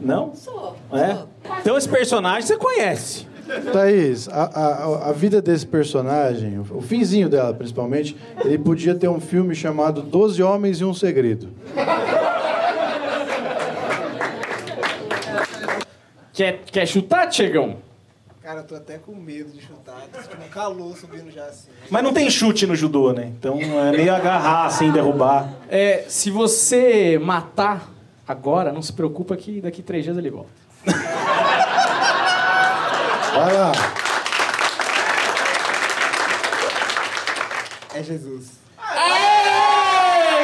[0.00, 0.34] Não?
[0.34, 0.76] Sou.
[0.92, 1.18] É?
[1.60, 3.26] Então esse personagem você conhece.
[3.72, 9.20] Thaís, a, a, a vida desse personagem, o finzinho dela principalmente, ele podia ter um
[9.20, 11.48] filme chamado Doze Homens e um Segredo.
[16.32, 17.78] Quer, quer chutar, Tiagão?
[18.42, 19.96] Cara, eu tô até com medo de chutar.
[20.12, 21.68] Tô um calor subindo já assim.
[21.90, 23.32] Mas não tem chute no judô, né?
[23.38, 25.52] Então é meio agarrar, assim, derrubar.
[25.68, 27.90] É, se você matar
[28.28, 30.50] agora, não se preocupa que daqui três dias ele volta.
[33.34, 33.72] Vai lá.
[37.94, 38.58] É Jesus.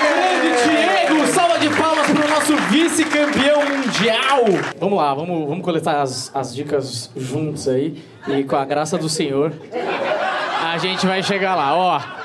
[0.01, 1.27] Grande Diego!
[1.33, 4.45] Salva de palmas pro nosso vice-campeão mundial!
[4.81, 8.03] Vamos lá, vamos, vamos coletar as, as dicas juntos aí.
[8.27, 9.53] E com a graça do Senhor,
[10.65, 12.24] a gente vai chegar lá, ó.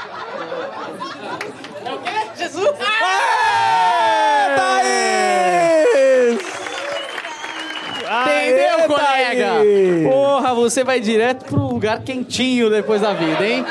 [9.29, 10.09] Colega?
[10.09, 13.65] Porra, você vai direto pro lugar quentinho depois da vida, hein?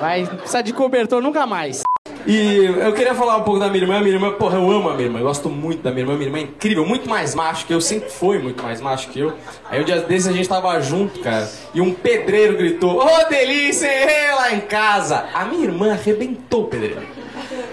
[0.00, 1.82] Vai precisar de cobertor nunca mais.
[2.26, 4.00] E eu queria falar um pouco da minha irmã.
[4.00, 5.18] Minha irmã, porra, eu amo a minha irmã.
[5.18, 6.14] Eu gosto muito da minha irmã.
[6.14, 7.80] Minha irmã é incrível, muito mais macho que eu.
[7.80, 9.34] Sempre foi muito mais macho que eu.
[9.70, 11.48] Aí um dia desses a gente tava junto, cara.
[11.74, 15.26] E um pedreiro gritou: Ô delícia, errei lá em casa.
[15.34, 17.02] A minha irmã arrebentou o pedreiro.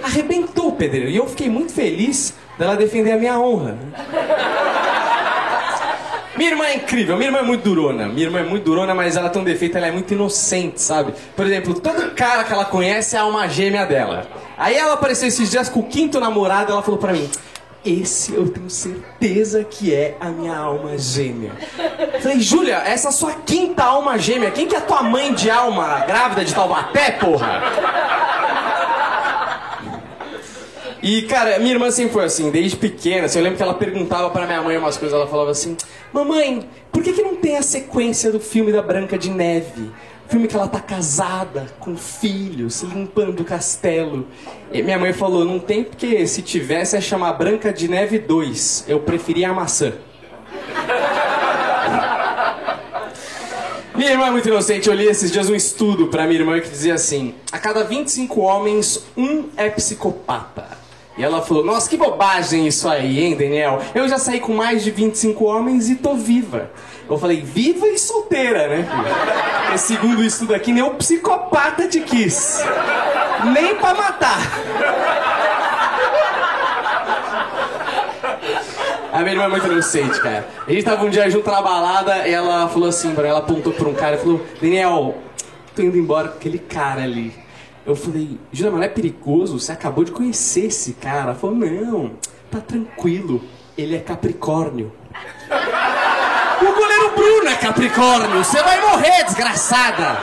[0.04, 1.10] Arrebentou o pedreiro.
[1.10, 3.78] E eu fiquei muito feliz dela defender a minha honra.
[6.42, 8.08] Minha irmã é incrível, minha irmã é muito durona.
[8.08, 11.14] Minha irmã é muito durona, mas ela tem um defeito, ela é muito inocente, sabe?
[11.36, 14.26] Por exemplo, todo cara que ela conhece é a alma gêmea dela.
[14.58, 17.30] Aí ela apareceu esses dias com o quinto namorado, ela falou pra mim:
[17.86, 21.52] Esse eu tenho certeza que é a minha alma gêmea.
[22.20, 24.50] Falei, Júlia, essa é a sua quinta alma gêmea.
[24.50, 27.62] Quem que é a tua mãe de alma grávida de Taubaté, porra?
[31.04, 33.26] E, cara, minha irmã sempre foi assim, desde pequena.
[33.26, 35.18] Assim, eu lembro que ela perguntava pra minha mãe umas coisas.
[35.18, 35.76] Ela falava assim:
[36.14, 39.92] Mamãe, por que, que não tem a sequência do filme da Branca de Neve?
[40.30, 44.28] Filme que ela tá casada, com filhos, limpando o castelo.
[44.72, 48.86] E minha mãe falou: Não tem porque se tivesse ia chamar Branca de Neve 2.
[48.88, 49.94] Eu preferia a maçã.
[53.94, 54.88] Minha irmã é muito inocente.
[54.88, 58.40] Eu li esses dias um estudo pra minha irmã que dizia assim: a cada 25
[58.40, 60.81] homens, um é psicopata.
[61.18, 63.82] E ela falou: Nossa, que bobagem isso aí, hein, Daniel?
[63.94, 66.72] Eu já saí com mais de 25 homens e tô viva.
[67.10, 68.88] Eu falei: Viva e solteira, né?
[68.90, 69.78] filho?
[69.78, 72.64] Segundo o estudo aqui, nem o psicopata te quis.
[73.54, 74.40] Nem pra matar.
[79.12, 80.48] A minha irmã é muito inocente, cara.
[80.66, 83.90] A gente tava um dia junto na balada e ela falou assim, ela apontou pra
[83.90, 85.18] um cara e falou: Daniel,
[85.76, 87.41] tô indo embora com aquele cara ali.
[87.86, 89.60] Eu falei, Júlia, mas é perigoso?
[89.60, 91.32] Você acabou de conhecer esse cara.
[91.32, 92.16] Ela falou, não,
[92.50, 93.44] tá tranquilo.
[93.78, 94.92] Ele é Capricórnio.
[96.62, 98.44] O goleiro Bruno é Capricórnio.
[98.44, 100.16] Você vai morrer, desgraçada.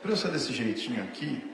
[0.00, 1.44] Por eu ser desse jeitinho aqui,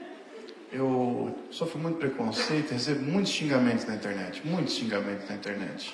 [0.71, 5.93] eu sofro muito preconceito, recebo muitos xingamentos na internet, muitos xingamentos na internet.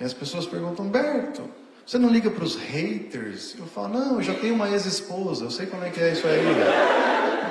[0.00, 1.42] E as pessoas perguntam, Berto,
[1.84, 3.54] você não liga para os haters?
[3.58, 6.26] Eu falo, não, eu já tenho uma ex-esposa, eu sei como é que é isso
[6.26, 6.40] aí.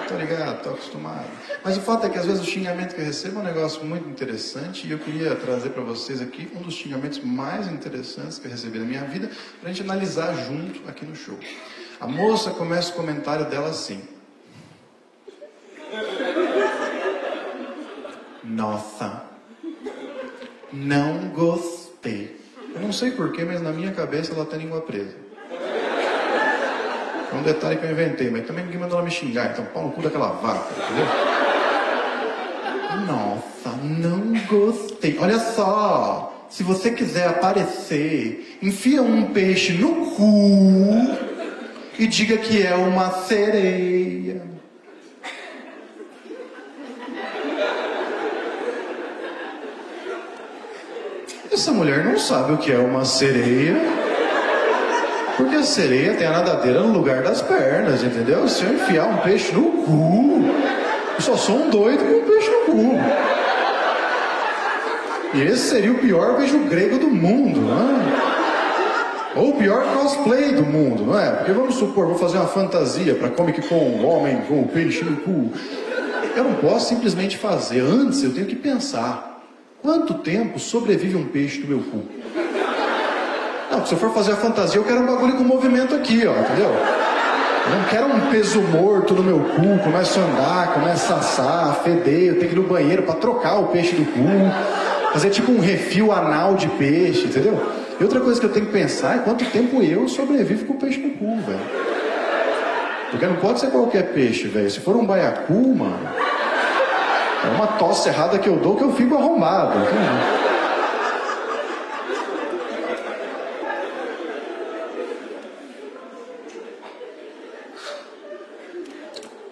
[0.08, 1.28] Tô ligado, tô acostumado.
[1.64, 3.86] Mas o fato é que às vezes o xingamento que eu recebo é um negócio
[3.86, 8.48] muito interessante e eu queria trazer para vocês aqui um dos xingamentos mais interessantes que
[8.48, 11.38] eu recebi na minha vida para a gente analisar junto aqui no show.
[12.00, 14.02] A moça começa o comentário dela assim.
[18.44, 19.26] Nossa,
[20.74, 22.39] não gostei.
[22.82, 25.16] Não sei porquê, mas na minha cabeça ela tem língua presa.
[27.32, 29.84] É um detalhe que eu inventei, mas também ninguém mandou ela me xingar, então pau
[29.84, 31.06] no cu daquela vaca, entendeu?
[33.06, 35.18] Nossa, não gostei.
[35.20, 41.18] Olha só, se você quiser aparecer, enfia um peixe no cu
[42.00, 44.42] e diga que é uma sereia.
[51.60, 53.76] Essa mulher não sabe o que é uma sereia.
[55.36, 58.48] Porque a sereia tem a nadadeira no lugar das pernas, entendeu?
[58.48, 60.42] Se eu enfiar um peixe no cu,
[61.16, 62.98] eu só sou um doido com um peixe no cu.
[65.34, 69.36] E esse seria o pior beijo grego do mundo, não é?
[69.36, 71.30] Ou o pior cosplay do mundo, não é?
[71.30, 75.04] Porque vamos supor, vou fazer uma fantasia para Comic Con, um homem com o peixe
[75.04, 75.52] no cu.
[76.38, 77.82] Eu não posso simplesmente fazer.
[77.82, 79.29] Antes eu tenho que pensar.
[79.82, 82.04] Quanto tempo sobrevive um peixe no meu cu?
[83.72, 86.34] Não, se eu for fazer a fantasia, eu quero um bagulho com movimento aqui, ó,
[86.34, 86.70] entendeu?
[86.70, 91.76] Eu não quero um peso morto no meu cu, começo a andar, começa a assar,
[91.84, 95.52] feder, eu tenho que ir no banheiro para trocar o peixe do cu, fazer tipo
[95.52, 97.58] um refil anal de peixe, entendeu?
[98.00, 100.78] E outra coisa que eu tenho que pensar é quanto tempo eu sobrevivo com o
[100.78, 101.90] peixe no cu, velho.
[103.12, 104.70] Porque não pode ser qualquer peixe, velho.
[104.70, 106.00] Se for um baiacu, mano,
[107.46, 109.16] é uma tosse errada que eu dou que eu fico
[109.82, 110.50] entendeu?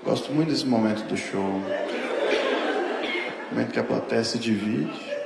[0.03, 1.61] Gosto muito desse momento do show.
[3.51, 5.17] Momento que a plateia se divide.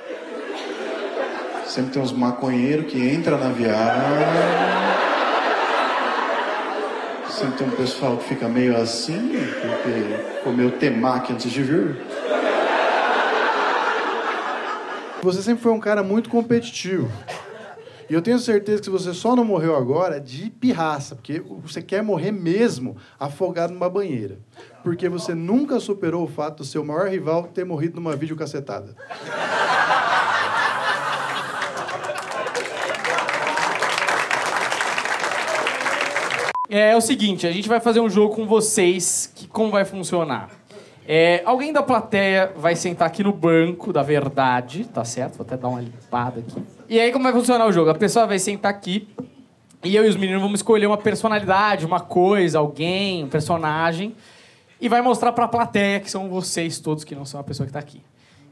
[1.66, 4.02] Sempre tem uns maconheiros que entram na viagem.
[7.30, 9.32] Sempre tem um pessoal que fica meio assim,
[9.62, 11.96] porque comeu temaki antes de vir.
[15.24, 17.08] Você sempre foi um cara muito competitivo.
[18.10, 22.02] E eu tenho certeza que você só não morreu agora de pirraça, porque você quer
[22.02, 24.40] morrer mesmo afogado numa banheira.
[24.84, 28.96] Porque você nunca superou o fato do seu maior rival ter morrido numa videocacetada.
[36.68, 39.86] É, é o seguinte, a gente vai fazer um jogo com vocês, que como vai
[39.86, 40.61] funcionar?
[41.14, 45.36] É, alguém da plateia vai sentar aqui no banco da verdade, tá certo?
[45.36, 46.64] Vou até dar uma limpada aqui.
[46.88, 47.90] E aí como vai funcionar o jogo?
[47.90, 49.10] A pessoa vai sentar aqui
[49.84, 54.16] e eu e os meninos vamos escolher uma personalidade, uma coisa, alguém, um personagem
[54.80, 57.74] e vai mostrar pra plateia que são vocês todos que não são a pessoa que
[57.74, 58.02] tá aqui.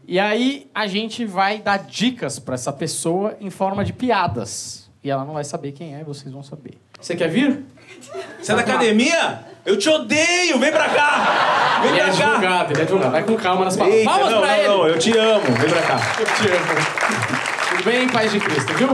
[0.06, 4.92] E aí a gente vai dar dicas pra essa pessoa em forma de piadas.
[5.02, 6.74] E ela não vai saber quem é, vocês vão saber.
[7.00, 7.64] Você quer vir?
[8.42, 9.46] Você é da academia?
[9.70, 10.58] Eu te odeio!
[10.58, 11.80] Vem pra cá!
[11.84, 12.26] Vem Ele é pra cá!
[12.26, 13.12] advogado, ele é advogado.
[13.12, 14.00] Vai com calma nas palavras.
[14.00, 14.68] Eita, Palmas não, pra não, ele!
[14.68, 15.46] não, eu te amo.
[15.46, 16.00] Vem pra cá.
[16.20, 17.70] Eu te amo.
[17.70, 18.90] Tudo bem, paz de Cristo, viu?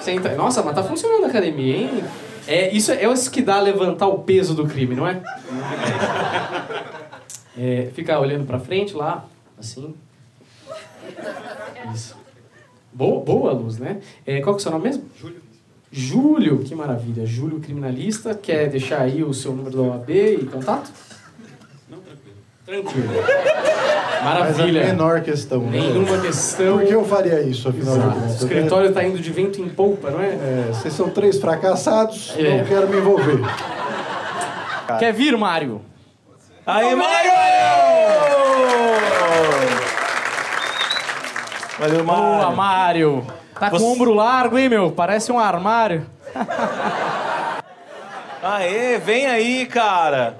[0.00, 0.32] Senta.
[0.36, 2.04] Nossa, mas tá funcionando a academia, hein?
[2.46, 5.20] É, isso é isso que dá a levantar o peso do crime, não é?
[7.58, 9.24] é fica olhando pra frente lá,
[9.58, 9.92] assim.
[11.92, 12.16] Isso.
[12.92, 13.98] Boa, boa luz, né?
[14.24, 15.04] É, qual que é o seu nome mesmo?
[15.20, 15.42] Júlio.
[15.96, 17.24] Júlio, que maravilha.
[17.24, 18.34] Júlio criminalista.
[18.34, 20.90] Quer deixar aí o seu número da OAB e contato?
[21.88, 22.34] Não, tranquilo.
[22.66, 23.08] Tranquilo.
[23.14, 24.84] Mas a Maravilha.
[24.86, 25.60] menor questão.
[25.60, 25.78] né?
[25.78, 26.78] Nenhuma questão.
[26.78, 28.14] Por que eu faria isso, afinal de Exato.
[28.20, 28.32] contas?
[28.42, 30.28] O escritório tá indo de vento em polpa, não é?
[30.30, 32.58] É, vocês são três fracassados, É.
[32.58, 33.38] não quero me envolver.
[34.98, 35.80] Quer vir, Mário?
[36.66, 37.30] Aí, Mário!
[41.78, 43.26] Valeu, Boa, Mário.
[43.58, 44.90] Tá com o ombro largo, hein, meu?
[44.90, 46.06] Parece um armário.
[48.42, 50.36] Aê, vem aí, cara.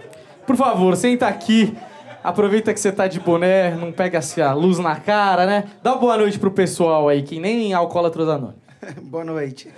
[0.46, 1.76] Por favor, senta aqui.
[2.22, 5.64] Aproveita que você tá de boné, não pega assim a luz na cara, né?
[5.82, 8.64] Dá uma boa noite pro pessoal aí, que nem alcoólatros anônimos.
[9.02, 9.70] Boa noite.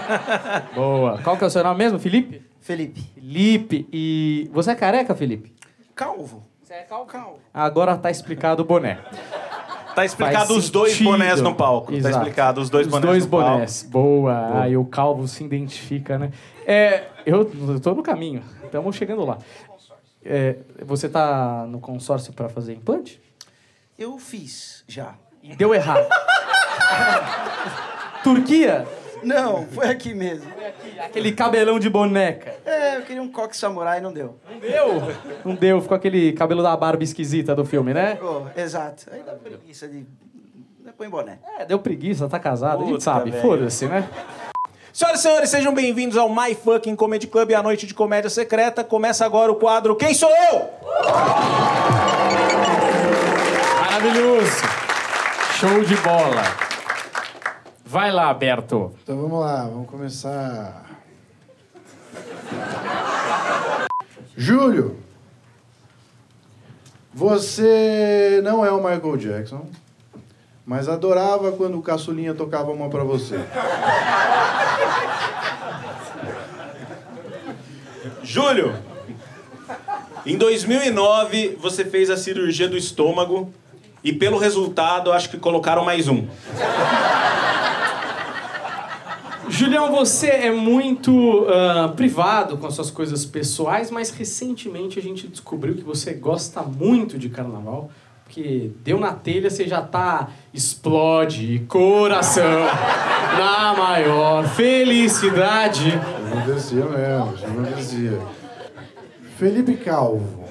[0.74, 1.18] Boa.
[1.22, 2.42] Qual que é o seu nome mesmo, Felipe?
[2.60, 3.02] Felipe.
[3.14, 3.88] Felipe.
[3.92, 5.52] E você é careca, Felipe?
[5.94, 6.42] Calvo.
[6.62, 7.38] Você é calvo.
[7.52, 8.98] Agora tá explicado o boné.
[9.94, 11.10] Tá explicado os dois sentido.
[11.10, 11.92] bonés no palco.
[11.92, 12.14] Exato.
[12.14, 13.50] Tá explicado os dois Os bonés dois no palco.
[13.52, 13.82] bonés.
[13.90, 14.62] Boa.
[14.62, 16.30] Aí o calvo se identifica, né?
[16.66, 18.42] É, eu, eu tô no caminho.
[18.64, 19.38] Estamos chegando lá.
[20.24, 23.20] É, você tá no consórcio para fazer implante?
[23.98, 25.14] Eu fiz já.
[25.56, 26.06] Deu errado.
[28.22, 28.86] Turquia?
[29.22, 30.50] Não, foi aqui mesmo.
[30.98, 32.54] Aquele cabelão de boneca.
[32.64, 34.38] É, eu queria um coque samurai não deu.
[34.50, 35.14] Não deu?
[35.44, 35.80] Não deu.
[35.80, 38.18] Ficou aquele cabelo da barba esquisita do filme, né?
[38.22, 39.06] Oh, exato.
[39.12, 40.06] Aí dá preguiça de.
[40.96, 41.38] Põe boné.
[41.58, 42.78] É, deu preguiça, tá casado.
[42.82, 43.32] a gente Puta, sabe.
[43.32, 44.08] Foda-se, né?
[44.92, 48.82] Senhoras e senhores, sejam bem-vindos ao My Fucking Comedy Club, a noite de comédia secreta.
[48.82, 50.68] Começa agora o quadro Quem Sou Eu?
[53.80, 54.62] Maravilhoso.
[55.58, 56.69] Show de bola.
[57.90, 58.92] Vai lá, Berto.
[59.02, 60.86] Então vamos lá, vamos começar.
[64.36, 64.96] Júlio,
[67.12, 69.66] você não é o Michael Jackson,
[70.64, 73.40] mas adorava quando o caçulinha tocava uma pra você.
[78.22, 78.72] Júlio,
[80.24, 83.52] em 2009 você fez a cirurgia do estômago
[84.04, 86.28] e pelo resultado acho que colocaram mais um.
[89.50, 95.26] Julião, você é muito ah, privado com as suas coisas pessoais, mas recentemente a gente
[95.26, 97.90] descobriu que você gosta muito de carnaval.
[98.24, 102.64] Porque deu na telha, você já tá explode coração
[103.36, 105.94] na maior felicidade.
[106.32, 108.20] Acontecia mesmo, isso acontecia.
[109.36, 110.44] Felipe Calvo.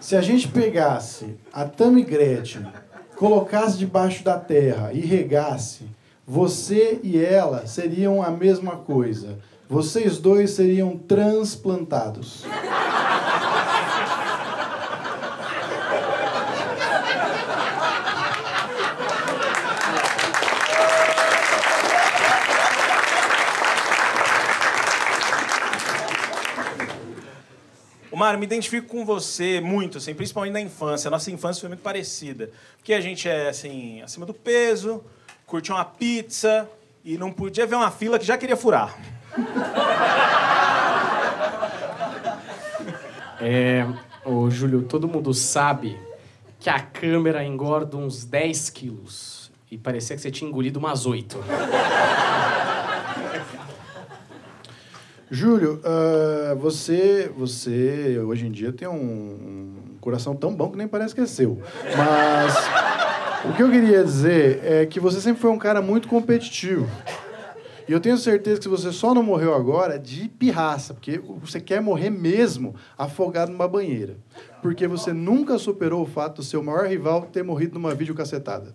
[0.00, 2.66] Se a gente pegasse a Tammy Gretchen,
[3.14, 5.84] colocasse debaixo da terra e regasse,
[6.26, 9.38] você e ela seriam a mesma coisa.
[9.68, 12.44] Vocês dois seriam transplantados.
[28.26, 31.06] Mário, me identifico com você muito, assim, principalmente na infância.
[31.06, 32.50] A nossa infância foi muito parecida.
[32.78, 35.04] Porque a gente é, assim, acima do peso,
[35.46, 36.68] curtia uma pizza
[37.04, 38.96] e não podia ver uma fila que já queria furar.
[43.38, 43.86] É,
[44.24, 46.00] ô Júlio, todo mundo sabe
[46.58, 49.52] que a câmera engorda uns 10 quilos.
[49.70, 51.38] E parecia que você tinha engolido umas 8.
[55.30, 60.88] Júlio, ah, você, você hoje em dia tem um, um coração tão bom que nem
[60.88, 61.60] parece que é seu.
[61.94, 62.54] Mas
[63.44, 66.88] o que eu queria dizer é que você sempre foi um cara muito competitivo.
[67.88, 71.80] E eu tenho certeza que você só não morreu agora de pirraça, porque você quer
[71.80, 74.16] morrer mesmo afogado numa banheira.
[74.60, 78.74] Porque você nunca superou o fato do seu maior rival ter morrido numa videocacetada.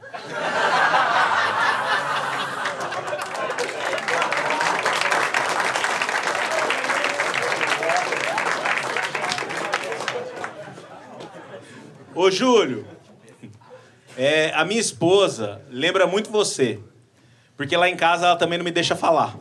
[12.16, 12.86] Ô, Júlio,
[14.24, 16.78] é, a minha esposa lembra muito você.
[17.58, 19.36] Porque lá em casa ela também não me deixa falar.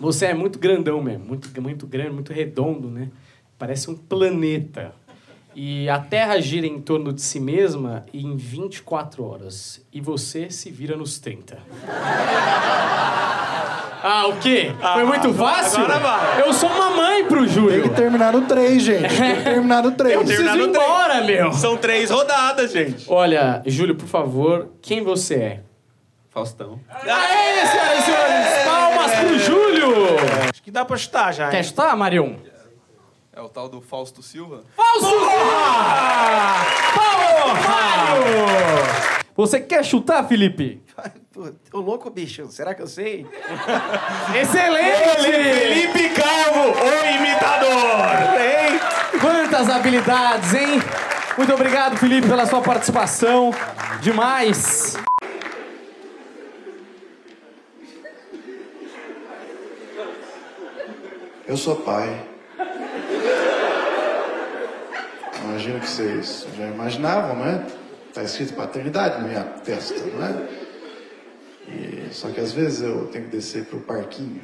[0.00, 3.10] Você é muito grandão mesmo, muito, muito grande, muito redondo, né?
[3.56, 4.92] Parece um planeta.
[5.54, 9.80] E a Terra gira em torno de si mesma em 24 horas.
[9.92, 11.58] E você se vira nos 30.
[14.04, 14.74] Ah, o quê?
[14.94, 15.84] Foi muito fácil?
[16.44, 17.82] Eu sou uma mãe pro Júlio.
[17.82, 19.16] Tem que terminar no 3, gente.
[19.16, 20.14] Tem que terminar no 3.
[20.14, 21.52] Eu preciso ir embora, meu.
[21.52, 23.04] São três rodadas, gente.
[23.08, 25.60] Olha, Júlio, por favor, quem você é?
[26.30, 26.80] Faustão.
[26.88, 28.64] Aê, senhoras e senhores!
[28.64, 29.94] Palmas pro Júlio!
[30.50, 31.62] Acho que dá pra chutar já, Quer hein?
[31.64, 32.36] chutar, Marion?
[33.34, 34.62] É o tal do Fausto Silva?
[34.74, 35.34] Fausto Silva!
[36.94, 39.21] Palmas, Mário!
[39.34, 40.82] Você quer chutar, Felipe?
[41.32, 42.46] Pô, Ô, louco, bicho.
[42.50, 43.26] Será que eu sei?
[44.38, 45.22] Excelente!
[45.22, 48.40] Felipe Calvo, o imitador!
[48.40, 48.80] Hein?
[49.20, 50.82] Quantas habilidades, hein?
[51.38, 53.50] Muito obrigado, Felipe, pela sua participação.
[54.02, 54.98] Demais.
[61.48, 62.26] Eu sou pai.
[65.44, 67.66] Imagino que vocês já imaginavam, né?
[68.14, 70.48] Tá escrito paternidade na minha testa, não é?
[71.68, 74.42] E, só que às vezes eu tenho que descer pro parquinho.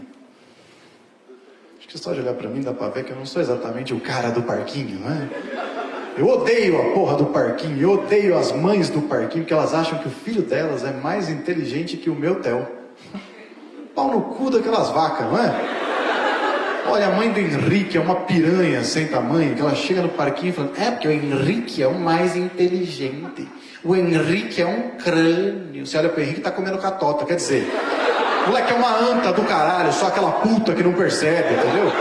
[1.78, 3.92] Acho que só de olhar pra mim dá pra ver que eu não sou exatamente
[3.92, 5.28] o cara do parquinho, não é?
[6.16, 9.98] Eu odeio a porra do parquinho, eu odeio as mães do parquinho, porque elas acham
[9.98, 12.66] que o filho delas é mais inteligente que o meu Theo.
[13.94, 15.78] Pau no cu daquelas vacas, não é?
[16.88, 20.54] Olha, a mãe do Henrique é uma piranha sem tamanho, que ela chega no parquinho
[20.54, 23.46] falando, é porque o Henrique é o mais inteligente.
[23.84, 25.86] O Henrique é um crânio.
[25.86, 27.70] Você olha pro Henrique tá comendo catota, quer dizer,
[28.44, 31.92] o moleque é uma anta do caralho, só aquela puta que não percebe, entendeu?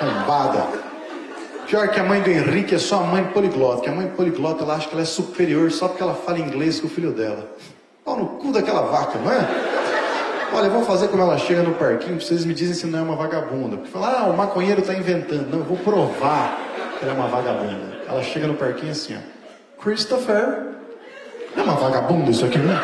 [0.00, 0.66] Bombada.
[1.66, 4.62] Pior que a mãe do Henrique é só a mãe poliglota, que a mãe poliglota
[4.62, 7.50] ela acha que ela é superior só porque ela fala inglês com o filho dela.
[8.04, 9.48] Pau no cu daquela vaca, não é?
[10.52, 13.02] Olha, eu vou fazer como ela chega no parquinho, vocês me dizem se não é
[13.02, 13.76] uma vagabunda.
[13.76, 15.50] Porque fala, ah, o maconheiro tá inventando.
[15.50, 16.58] Não, eu vou provar
[16.98, 17.98] que ela é uma vagabunda.
[18.08, 19.37] Ela chega no parquinho assim, ó.
[19.80, 20.74] Christopher.
[21.56, 22.78] É uma vagabunda isso aqui, né?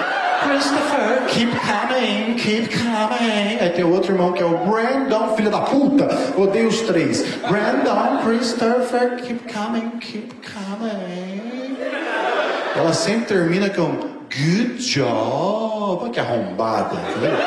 [0.45, 3.59] Christopher, keep coming, keep coming.
[3.61, 6.09] Aí tem o outro irmão que é o Brandon, filho da puta.
[6.37, 7.23] Odeio os três.
[7.49, 11.79] Brandon, Christopher, keep coming, keep coming.
[12.77, 13.93] Ela sempre termina com
[14.29, 16.03] good job.
[16.03, 17.39] Olha que arrombada, entendeu?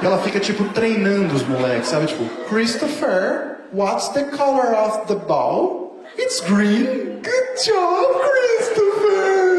[0.00, 2.06] E ela fica tipo treinando os moleques, sabe?
[2.06, 5.91] Tipo, Christopher, what's the color of the ball?
[6.16, 7.22] It's green.
[7.22, 9.52] Good job, Christopher.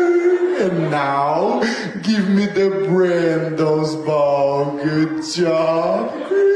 [0.63, 1.61] And now,
[2.01, 4.77] give me the Brando's ball.
[4.77, 6.53] Good job, Christopher.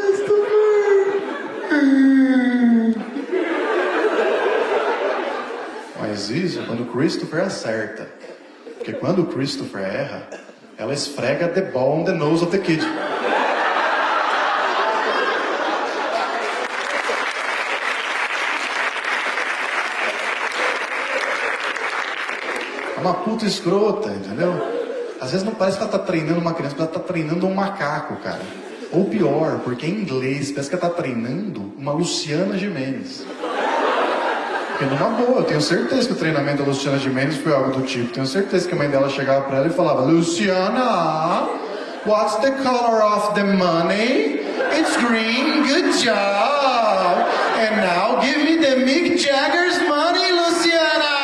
[5.99, 8.07] Mas isso quando o Christopher acerta.
[8.77, 10.29] Porque quando o Christopher erra,
[10.77, 12.81] ela esfrega the ball on the nose of the kid.
[22.97, 24.53] É uma puta escrota, entendeu?
[25.21, 27.53] Às vezes não parece que ela tá treinando uma criança, mas ela tá treinando um
[27.53, 28.41] macaco, cara.
[28.91, 33.23] Ou pior, porque em inglês parece que ela tá treinando uma Luciana Gimenez.
[34.69, 37.81] Porque numa boa, eu tenho certeza que o treinamento da Luciana Gimenez foi algo do
[37.81, 38.13] tipo.
[38.13, 41.49] Tenho certeza que a mãe dela chegava pra ela e falava: Luciana,
[42.05, 44.39] what's the color of the money?
[44.77, 47.27] It's green, good job.
[47.59, 51.17] And now give me the Mick Jagger's money, Luciana.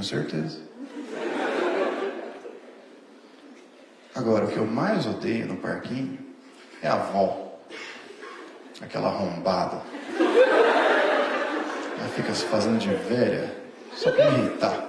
[0.00, 0.58] Tenho certeza.
[4.14, 6.18] Agora, o que eu mais odeio no parquinho
[6.82, 7.58] é a avó.
[8.80, 9.82] Aquela arrombada.
[11.98, 13.54] Ela fica se fazendo de velha
[13.94, 14.88] só pra me irritar.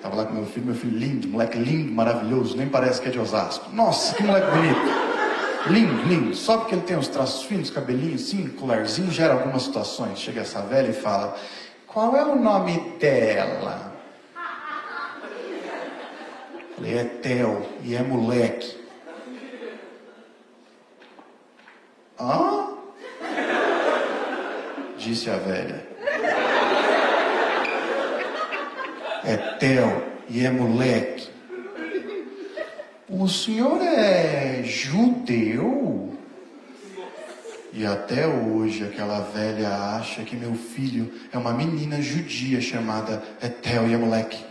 [0.00, 3.10] Tava lá com meu filho, meu filho lindo, moleque lindo, maravilhoso, nem parece que é
[3.10, 3.70] de Osasco.
[3.74, 5.08] Nossa, que moleque bonito.
[5.66, 6.34] Lindo, lindo.
[6.34, 10.18] Só porque ele tem os traços finos, cabelinho assim, colarzinho, gera algumas situações.
[10.18, 11.36] Chega essa velha e fala:
[11.98, 13.92] Qual é o nome dela?
[16.76, 18.76] Falei: É Theo e é moleque.
[22.20, 22.68] Hã?
[24.96, 25.84] Disse a velha.
[29.24, 31.28] É Theo e é moleque.
[33.08, 36.16] O senhor é judeu?
[37.72, 43.86] E até hoje aquela velha acha que meu filho é uma menina judia chamada Etel
[43.88, 44.48] Yamulek.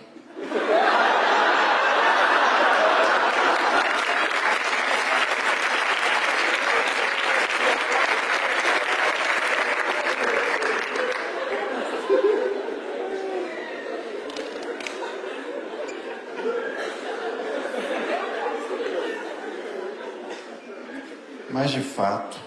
[21.50, 22.47] Mas de fato,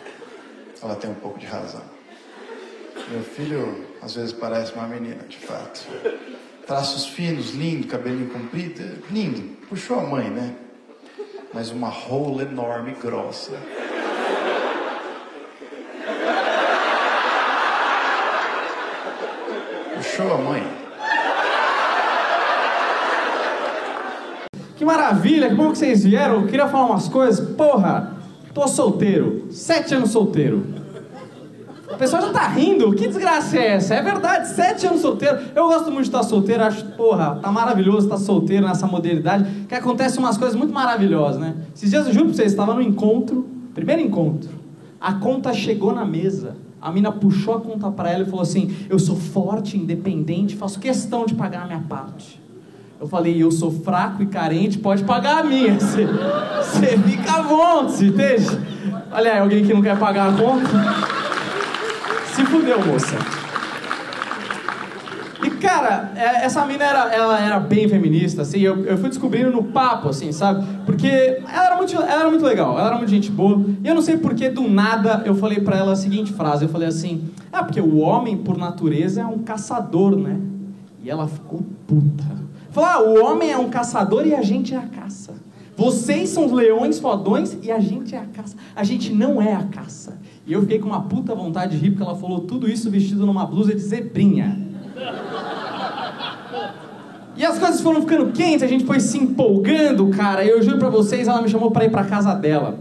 [0.82, 1.82] ela tem um pouco de razão.
[3.10, 5.86] Meu filho às vezes parece uma menina, de fato.
[6.66, 9.56] Traços finos, lindo, cabelinho comprido, lindo.
[9.68, 10.54] Puxou a mãe, né?
[11.52, 13.52] Mas uma rola enorme grossa.
[19.96, 20.62] Puxou a mãe.
[24.76, 26.40] Que maravilha, que bom que vocês vieram.
[26.40, 27.54] Eu queria falar umas coisas.
[27.54, 28.16] Porra,
[28.54, 29.48] tô solteiro.
[29.50, 30.69] Sete anos solteiro.
[32.00, 32.94] O pessoal já tá rindo.
[32.94, 33.94] Que desgraça é essa?
[33.94, 35.38] É verdade, sete anos solteiro.
[35.54, 36.64] Eu gosto muito de estar solteiro.
[36.64, 39.66] Acho, porra, tá maravilhoso estar solteiro nessa modernidade.
[39.68, 41.56] Que acontece umas coisas muito maravilhosas, né?
[41.76, 44.48] Esses dias eu juro pra vocês, estava no encontro, primeiro encontro.
[44.98, 46.56] A conta chegou na mesa.
[46.80, 50.80] A mina puxou a conta pra ela e falou assim: Eu sou forte, independente, faço
[50.80, 52.40] questão de pagar a minha parte.
[52.98, 55.74] Eu falei, eu sou fraco e carente, pode pagar a minha.
[55.80, 58.46] Você, você fica à vontade, entende?
[59.12, 61.09] Olha aí, alguém que não quer pagar a conta.
[62.40, 63.18] Se fudeu, moça.
[65.44, 69.50] E cara, é- essa mina era, ela era bem feminista, assim, eu, eu fui descobrindo
[69.50, 70.66] no papo, assim, sabe?
[70.86, 73.62] Porque ela era, muito, ela era muito legal, ela era muito gente boa.
[73.84, 76.70] E eu não sei porque do nada eu falei pra ela a seguinte frase, eu
[76.70, 80.40] falei assim, é porque o homem por natureza é um caçador, né?
[81.04, 82.24] E ela ficou puta.
[82.70, 85.34] Falou, ah, o homem é um caçador e a gente é a caça.
[85.76, 88.56] Vocês são leões fodões e a gente é a caça.
[88.74, 90.18] A gente não é a caça.
[90.50, 93.24] E eu fiquei com uma puta vontade de rir porque ela falou tudo isso vestido
[93.24, 94.58] numa blusa de zebrinha.
[97.36, 100.44] E as coisas foram ficando quentes, a gente foi se empolgando, cara.
[100.44, 102.80] Eu juro pra vocês, ela me chamou pra ir pra casa dela.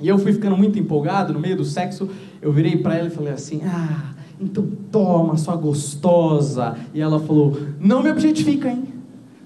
[0.00, 2.08] E eu fui ficando muito empolgado, no meio do sexo,
[2.40, 6.74] eu virei pra ela e falei assim: Ah, então toma, sua gostosa.
[6.94, 8.82] E ela falou: Não me objetifica, hein?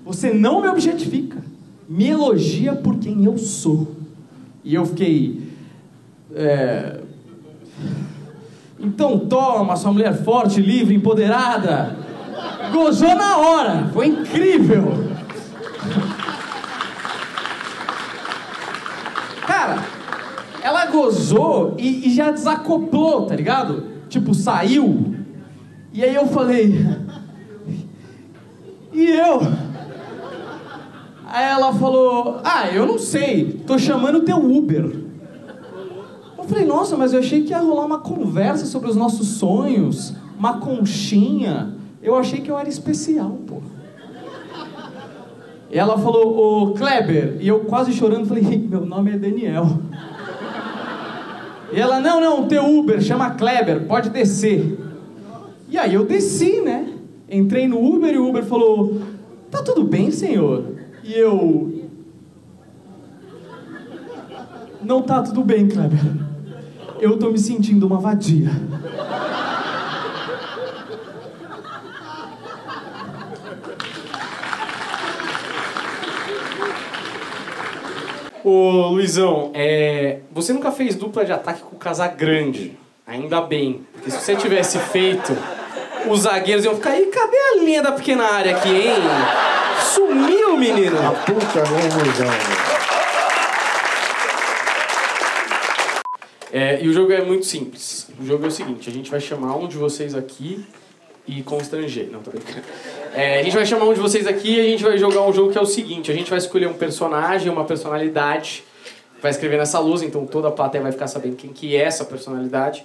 [0.06, 1.42] Você não me objetifica.
[1.88, 3.96] Me elogia por quem eu sou.
[4.62, 5.42] E eu fiquei.
[6.32, 7.00] é,
[8.80, 11.96] Então toma, sua mulher forte, livre, empoderada.
[12.72, 13.90] Gozou na hora.
[13.92, 15.08] Foi incrível.
[19.46, 19.84] Cara,
[20.62, 23.84] ela gozou e, e já desacoplou, tá ligado?
[24.08, 25.16] Tipo, saiu.
[25.92, 26.86] E aí eu falei.
[28.92, 29.40] E eu?
[31.26, 35.07] Aí ela falou: Ah, eu não sei, tô chamando teu Uber.
[36.48, 40.14] Eu falei: Nossa, mas eu achei que ia rolar uma conversa sobre os nossos sonhos,
[40.38, 41.74] uma conchinha.
[42.02, 43.56] Eu achei que eu era especial, pô.
[45.70, 49.78] E ela falou: Ô Kleber, e eu quase chorando falei: Meu nome é Daniel.
[51.70, 54.78] E ela: Não, não, teu Uber chama Kleber, pode descer.
[55.68, 56.94] E aí eu desci, né?
[57.30, 59.02] Entrei no Uber e o Uber falou:
[59.50, 60.64] Tá tudo bem, senhor?
[61.04, 61.90] E eu.
[64.82, 66.27] Não tá tudo bem, Kleber.
[67.00, 68.50] Eu tô me sentindo uma vadia.
[78.44, 82.78] Ô, Luizão, é, você nunca fez dupla de ataque com o Casagrande.
[83.06, 83.86] Ainda bem.
[83.92, 85.36] Porque se você tivesse feito,
[86.08, 88.94] os zagueiros iam ficar aí, cadê a linha da pequena área aqui, hein?
[89.94, 90.96] Sumiu, menino!
[91.26, 92.67] Puta confusão,
[96.52, 98.08] É, e o jogo é muito simples.
[98.20, 100.64] O jogo é o seguinte: a gente vai chamar um de vocês aqui
[101.26, 102.08] e constranger.
[102.10, 102.62] Não, tô brincando.
[103.14, 105.32] É, a gente vai chamar um de vocês aqui e a gente vai jogar um
[105.32, 108.64] jogo que é o seguinte: a gente vai escolher um personagem, uma personalidade,
[109.20, 112.04] vai escrever nessa luz, então toda a plateia vai ficar sabendo quem que é essa
[112.04, 112.84] personalidade.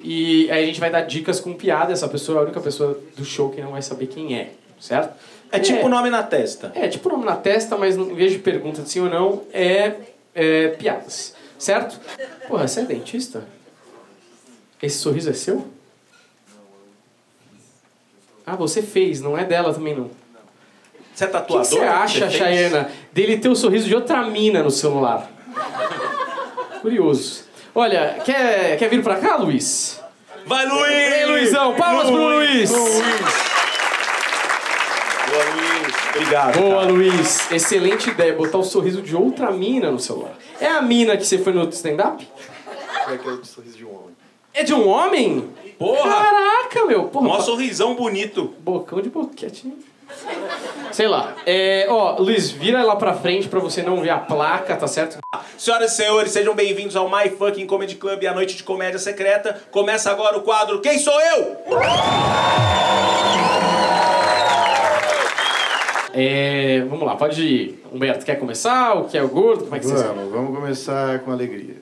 [0.00, 1.92] E aí a gente vai dar dicas com piada.
[1.92, 5.14] Essa pessoa é a única pessoa do show que não vai saber quem é, certo?
[5.50, 6.72] É tipo nome na testa.
[6.74, 9.92] É, tipo nome na testa, mas em vez de pergunta de sim ou não, é,
[10.34, 11.34] é piadas.
[11.62, 12.00] Certo?
[12.48, 13.44] Porra, você é dentista?
[14.82, 15.68] Esse sorriso é seu?
[18.44, 20.10] Ah, você fez, não é dela também não.
[21.14, 21.64] Você é O que tatuador?
[21.64, 22.32] você acha, fez?
[22.34, 25.30] Chayana, dele ter o sorriso de outra mina no celular?
[26.80, 27.44] Curioso.
[27.74, 30.00] Olha, quer, quer vir pra cá, Luiz?
[30.44, 30.90] Vai, Luiz!
[30.90, 32.70] Ei, Luizão, palmas pro Luiz!
[32.70, 33.51] Luiz.
[36.32, 36.58] Obrigado.
[36.60, 36.92] Boa, cara.
[36.92, 37.52] Luiz.
[37.52, 40.32] Excelente ideia, botar o sorriso de outra mina no celular.
[40.58, 42.26] É a mina que você foi no stand-up?
[43.06, 44.16] É aquele sorriso de um homem.
[44.54, 45.50] É de um homem?
[45.78, 46.10] Porra!
[46.10, 47.04] Caraca, meu.
[47.04, 48.54] Porra, Mó sorrisão bonito.
[48.60, 49.66] Bocão de boquete.
[49.66, 49.76] hein?
[50.90, 51.34] Sei lá.
[51.46, 55.18] É, ó, Luiz, vira lá pra frente pra você não ver a placa, tá certo?
[55.58, 59.60] Senhoras e senhores, sejam bem-vindos ao My Fucking Comedy Club, a noite de comédia secreta.
[59.70, 61.58] Começa agora o quadro Quem Sou Eu?
[66.14, 67.84] É, vamos lá, pode ir.
[67.92, 68.94] Humberto, quer começar?
[68.94, 69.64] O que é o gordo?
[69.64, 71.76] Como é que você Vamos, vamos começar com alegria.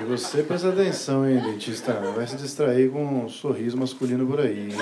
[0.00, 1.92] E você presta atenção, hein, dentista?
[2.00, 4.76] Não vai se distrair com um sorriso masculino por aí, hein?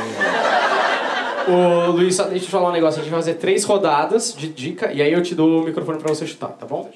[1.48, 3.00] Ô, Luiz, deixa eu te falar um negócio.
[3.00, 5.98] A gente vai fazer três rodadas de dica e aí eu te dou o microfone
[5.98, 6.90] pra você chutar, tá bom?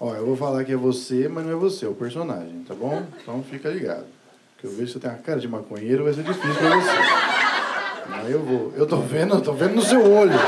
[0.00, 2.74] Ó, eu vou falar que é você, mas não é você, é o personagem, tá
[2.74, 3.02] bom?
[3.22, 4.04] Então fica ligado.
[4.54, 7.61] Porque eu vejo que você tem uma cara de maconheiro, vai ser difícil pra você.
[8.08, 8.72] Mas eu vou.
[8.76, 10.38] Eu tô vendo, eu tô vendo no seu olho.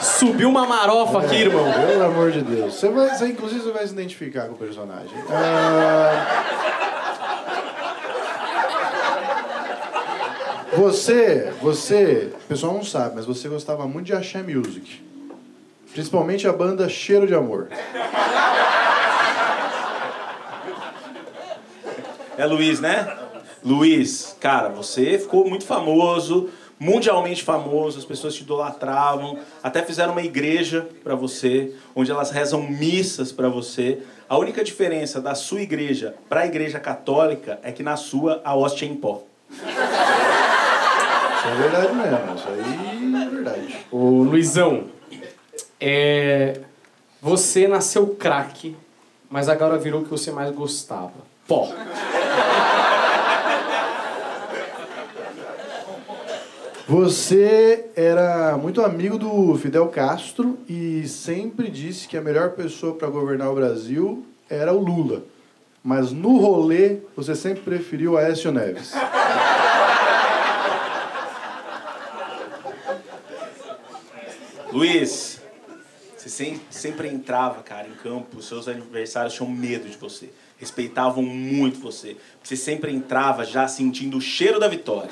[0.00, 1.64] Subiu uma marofa aqui, irmão.
[1.72, 2.74] Pelo amor de Deus.
[2.74, 5.10] Você vai, você, inclusive, você vai se identificar com o personagem.
[5.30, 6.44] Ah,
[10.76, 15.00] Você, você, o pessoal não sabe, mas você gostava muito de Axé Music.
[15.92, 17.68] Principalmente a banda Cheiro de Amor.
[22.36, 23.16] É Luiz, né?
[23.64, 30.22] Luiz, cara, você ficou muito famoso, mundialmente famoso, as pessoas te idolatravam, até fizeram uma
[30.22, 34.02] igreja pra você, onde elas rezam missas pra você.
[34.28, 38.54] A única diferença da sua igreja pra a igreja católica é que na sua a
[38.54, 39.22] hóstia é em pó.
[39.50, 39.62] Isso
[41.48, 43.76] é verdade mesmo, isso aí é verdade.
[43.90, 44.84] Ô, Luizão,
[45.80, 46.60] é...
[47.22, 48.76] você nasceu craque,
[49.30, 51.12] mas agora virou o que você mais gostava.
[51.48, 51.72] Pó.
[56.86, 63.08] Você era muito amigo do Fidel Castro e sempre disse que a melhor pessoa para
[63.08, 65.22] governar o Brasil era o Lula.
[65.82, 68.92] Mas no rolê, você sempre preferiu Aécio Neves.
[74.72, 75.40] Luiz,
[76.16, 80.30] você sem- sempre entrava, cara, em campo, os seus adversários tinham medo de você.
[80.58, 82.16] Respeitavam muito você.
[82.42, 85.10] Você sempre entrava já sentindo o cheiro da vitória.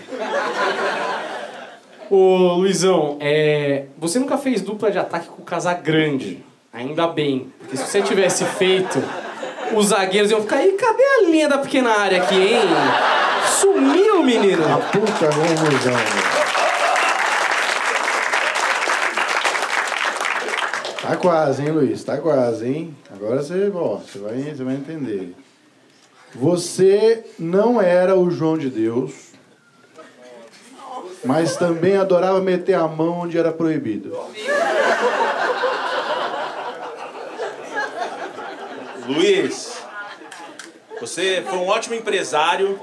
[2.11, 3.87] Ô, Luizão, é...
[3.99, 6.45] você nunca fez dupla de ataque com o Casagrande.
[6.73, 7.53] Ainda bem.
[7.59, 9.03] Porque se você tivesse feito,
[9.75, 12.61] os zagueiros iam ficar, Ih, cadê a linha da pequena área aqui, hein?
[13.61, 14.63] Sumiu, menino!
[14.73, 15.93] A puta confusão.
[21.03, 22.05] Tá quase, hein, Luiz?
[22.05, 22.97] Tá quase, hein?
[23.13, 25.35] Agora você, ó, você vai, você vai entender.
[26.35, 29.32] Você não era o João de Deus,
[31.25, 34.19] mas também adorava meter a mão onde era proibido.
[39.07, 39.83] Luiz,
[41.01, 42.79] você foi um ótimo empresário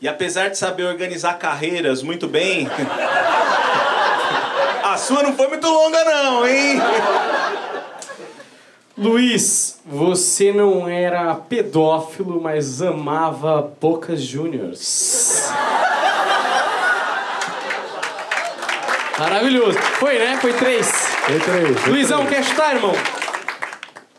[0.00, 2.68] e apesar de saber organizar carreiras muito bem,
[4.84, 6.80] a sua não foi muito longa não, hein?
[8.96, 15.52] Luiz, você não era pedófilo, mas amava Bocas Juniors.
[19.18, 19.78] Maravilhoso.
[19.78, 20.36] Foi, né?
[20.40, 20.86] Foi três.
[20.86, 21.80] Foi três.
[21.80, 22.36] foi Luizão, três.
[22.36, 22.94] quer chutar, irmão?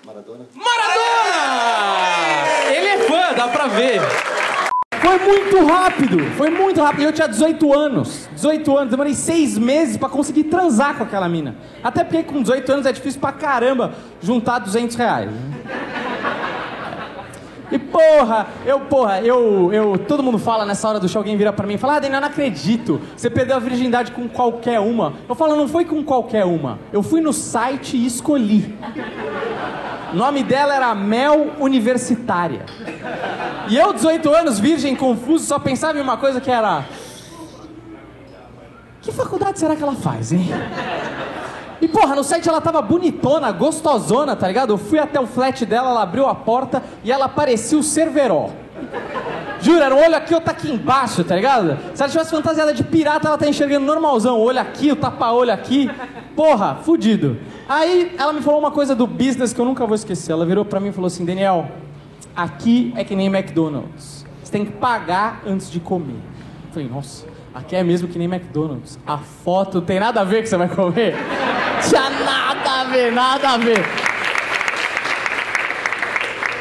[0.06, 0.46] Maradona?
[0.54, 2.00] Maradona!
[2.74, 4.02] Ele é fã, dá pra ver.
[5.02, 7.04] Foi muito rápido, foi muito rápido.
[7.04, 8.30] Eu tinha 18 anos.
[8.36, 11.56] 18 anos, demorei seis meses pra conseguir transar com aquela mina.
[11.84, 15.32] Até porque com 18 anos é difícil pra caramba juntar 200 reais.
[17.72, 21.54] E porra, eu, porra, eu, eu, todo mundo fala nessa hora do show, alguém vira
[21.54, 25.14] pra mim e fala, ah, Daniel, não acredito, você perdeu a virgindade com qualquer uma.
[25.28, 28.76] Eu falo, não foi com qualquer uma, eu fui no site e escolhi.
[30.12, 32.66] O nome dela era Mel Universitária.
[33.68, 36.86] E eu, 18 anos, virgem, confuso, só pensava em uma coisa que era.
[39.02, 40.50] Que faculdade será que ela faz, hein?
[41.82, 44.74] E porra, no site ela tava bonitona, gostosona, tá ligado?
[44.74, 48.50] Eu fui até o flat dela, ela abriu a porta e ela parecia o Cerveró.
[49.62, 51.78] Juro, era um olho aqui, outro aqui embaixo, tá ligado?
[51.94, 54.38] Se ela tivesse fantasiada de pirata, ela tá enxergando normalzão.
[54.38, 55.90] O olho aqui, o tapa-olho aqui.
[56.36, 57.38] Porra, fudido.
[57.68, 60.32] Aí ela me falou uma coisa do business que eu nunca vou esquecer.
[60.32, 61.70] Ela virou pra mim e falou assim: Daniel,
[62.34, 64.26] aqui é que nem McDonald's.
[64.42, 66.14] Você tem que pagar antes de comer.
[66.14, 67.26] Eu falei, nossa,
[67.60, 68.98] aqui é mesmo que nem McDonald's.
[69.06, 71.16] A foto tem nada a ver que você vai comer?
[71.88, 73.86] Tinha nada a ver, nada a ver.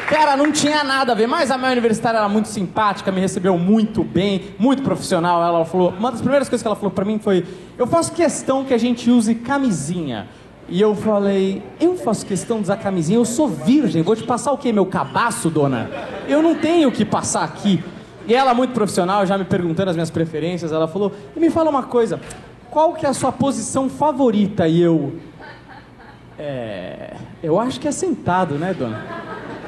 [0.07, 3.57] Cara, não tinha nada a ver, mas a minha universitária era muito simpática, me recebeu
[3.59, 5.43] muito bem, muito profissional.
[5.43, 7.45] Ela falou, uma das primeiras coisas que ela falou pra mim foi:
[7.77, 10.27] Eu faço questão que a gente use camisinha.
[10.71, 14.51] E eu falei, eu faço questão de usar camisinha, eu sou virgem, vou te passar
[14.51, 15.89] o quê, meu cabaço, dona?
[16.27, 17.83] Eu não tenho o que passar aqui.
[18.29, 21.67] E ela, muito profissional, já me perguntando as minhas preferências, ela falou, e me fala
[21.67, 22.19] uma coisa,
[22.69, 24.67] qual que é a sua posição favorita?
[24.67, 25.15] E eu,
[26.37, 29.03] é, eu acho que é sentado, né, dona?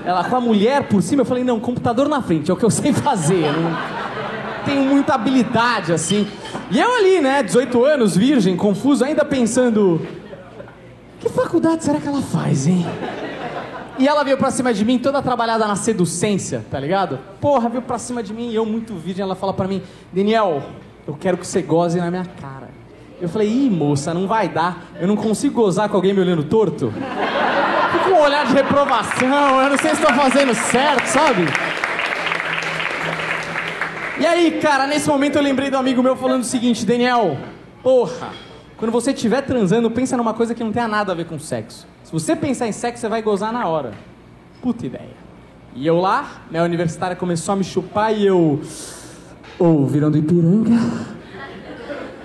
[0.05, 2.63] Ela com a mulher por cima, eu falei, não, computador na frente, é o que
[2.63, 3.45] eu sei fazer.
[3.45, 3.75] Eu não
[4.63, 6.27] tenho muita habilidade, assim.
[6.69, 10.05] E eu ali, né, 18 anos, virgem, confuso, ainda pensando,
[11.19, 12.85] que faculdade será que ela faz, hein?
[14.01, 17.19] E ela veio pra cima de mim, toda trabalhada na seducência, tá ligado?
[17.39, 19.79] Porra, veio pra cima de mim e eu, muito virgem, ela fala pra mim:
[20.11, 20.63] Daniel,
[21.07, 22.69] eu quero que você goze na minha cara.
[23.21, 24.87] Eu falei: ih, moça, não vai dar.
[24.99, 26.91] Eu não consigo gozar com alguém me olhando torto.
[27.91, 31.45] Fico com um olhar de reprovação, eu não sei se estou fazendo certo, sabe?
[34.19, 37.37] E aí, cara, nesse momento eu lembrei do amigo meu falando o seguinte: Daniel,
[37.83, 38.29] porra.
[38.77, 41.85] Quando você estiver transando, pensa numa coisa que não tenha nada a ver com sexo.
[42.11, 43.93] Se você pensar em sexo, você vai gozar na hora.
[44.61, 45.15] Puta ideia.
[45.73, 48.59] E eu lá, minha universitária começou a me chupar e eu.
[49.57, 50.77] Ou oh, virando Ipiranga.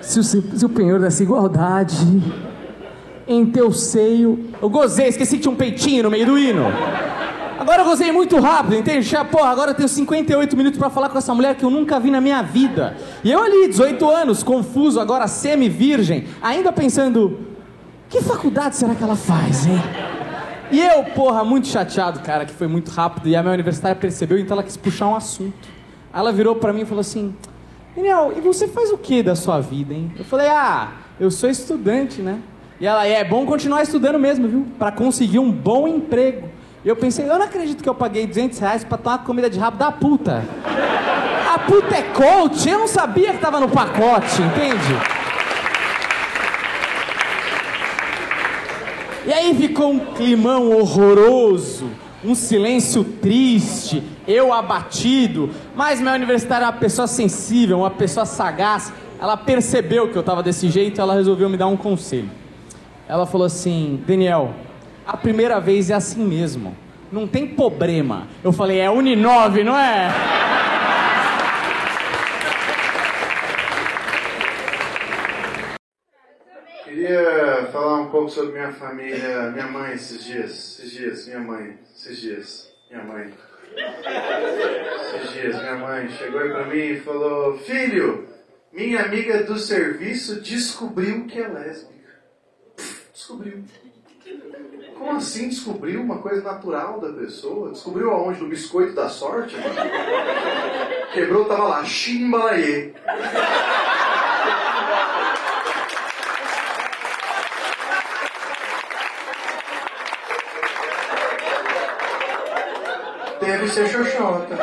[0.01, 1.95] Se o, se o penhor dessa igualdade
[3.25, 4.49] em teu seio.
[4.61, 6.65] Eu gozei, esqueci que tinha um peitinho no meio do hino.
[7.57, 9.09] Agora eu gozei muito rápido, entende?
[9.31, 12.11] Porra, agora eu tenho 58 minutos para falar com essa mulher que eu nunca vi
[12.11, 12.97] na minha vida.
[13.23, 17.46] E eu ali, 18 anos, confuso, agora semi-virgem, ainda pensando:
[18.09, 19.81] que faculdade será que ela faz, hein?
[20.71, 23.27] E eu, porra, muito chateado, cara, que foi muito rápido.
[23.27, 25.67] E a minha universitária percebeu, então ela quis puxar um assunto.
[26.11, 27.33] Aí ela virou para mim e falou assim:
[27.95, 30.11] Daniel, e você faz o que da sua vida, hein?
[30.17, 32.39] Eu falei: Ah, eu sou estudante, né?
[32.79, 34.67] E ela: É bom continuar estudando mesmo, viu?
[34.77, 36.49] Para conseguir um bom emprego.
[36.85, 39.59] E eu pensei, eu não acredito que eu paguei 200 reais pra tomar comida de
[39.59, 40.43] rabo da puta.
[41.53, 45.26] A puta é coach, eu não sabia que tava no pacote, entende?
[49.27, 51.89] E aí ficou um climão horroroso,
[52.23, 58.93] um silêncio triste, eu abatido, mas minha universitária é uma pessoa sensível, uma pessoa sagaz.
[59.19, 62.29] Ela percebeu que eu tava desse jeito, ela resolveu me dar um conselho.
[63.05, 64.53] Ela falou assim: Daniel,
[65.05, 66.73] a primeira vez é assim mesmo.
[67.11, 68.27] Não tem problema.
[68.41, 70.09] Eu falei, é Uninove, não é?
[76.85, 80.51] Queria falar um pouco sobre minha família, minha mãe esses dias.
[80.51, 81.79] Esses dias, minha mãe.
[81.95, 83.33] Esses dias, minha mãe.
[85.15, 88.27] Esses dias, minha mãe chegou aí pra mim e falou: Filho,
[88.73, 91.95] minha amiga do serviço descobriu que é lésbica.
[93.13, 93.63] Descobriu.
[94.97, 97.71] Como assim descobriu uma coisa natural da pessoa?
[97.71, 98.41] Descobriu aonde?
[98.41, 99.55] No biscoito da sorte?
[101.13, 102.91] Quebrou, tava lá, chimbalaê.
[113.47, 114.57] Deve ser xoxota.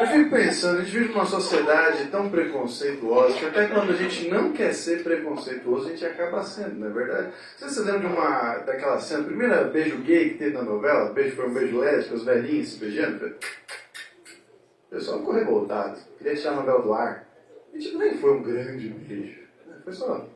[0.00, 4.26] Eu fico pensando, a gente vive numa sociedade tão preconceituosa que até quando a gente
[4.30, 7.28] não quer ser preconceituoso, a gente acaba sendo, não é verdade?
[7.58, 11.12] Você se lembra de uma, daquela cena, primeira beijo gay que teve na novela?
[11.12, 13.26] Beijo foi um beijo lésbico, os velhinhos se beijando?
[13.26, 17.28] O pessoal ficou revoltado, queria tirar a novela do ar.
[17.74, 19.40] E tipo, nem foi um grande beijo.
[19.66, 19.76] né?
[19.84, 20.26] Foi só.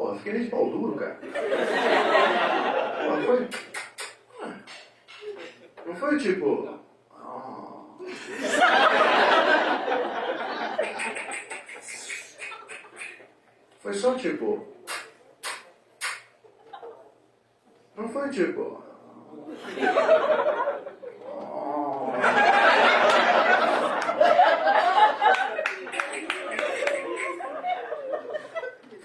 [0.00, 1.20] Porra, fiquei de pau duro, cara.
[3.26, 3.48] Foi.
[5.84, 6.80] Não foi tipo.
[13.80, 14.66] Foi só tipo.
[17.94, 18.82] Não foi tipo.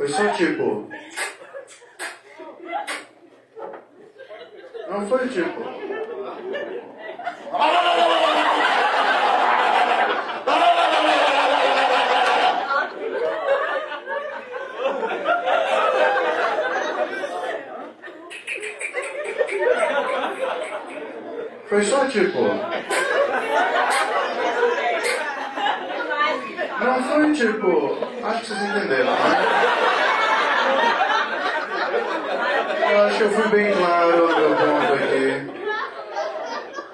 [0.05, 0.87] Foi só tipo.
[4.87, 5.63] Não foi tipo.
[21.67, 22.74] Foi só tipo.
[26.95, 29.11] Não, foi tipo, acho que vocês entenderam.
[29.11, 29.17] né?
[32.89, 35.55] Eu acho que eu fui bem claro no meu ponto aqui.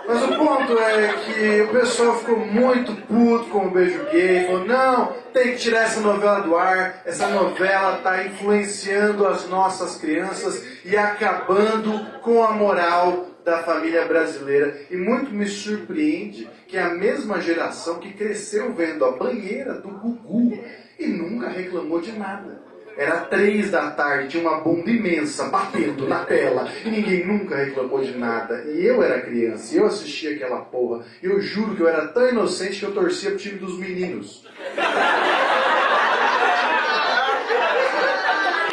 [0.07, 4.65] Mas o ponto é que o pessoal ficou muito puto com o beijo gay, falou,
[4.65, 10.65] não, tem que tirar essa novela do ar, essa novela está influenciando as nossas crianças
[10.83, 14.81] e acabando com a moral da família brasileira.
[14.89, 20.57] E muito me surpreende que a mesma geração que cresceu vendo a banheira do Gugu
[20.99, 22.61] e nunca reclamou de nada.
[22.97, 28.01] Era três da tarde, tinha uma bunda imensa batendo na tela e ninguém nunca reclamou
[28.01, 28.63] de nada.
[28.67, 31.03] E eu era criança, e eu assistia aquela porra.
[31.23, 34.45] E eu juro que eu era tão inocente que eu torcia pro time dos meninos.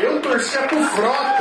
[0.00, 1.37] Eu torcia pro Frota.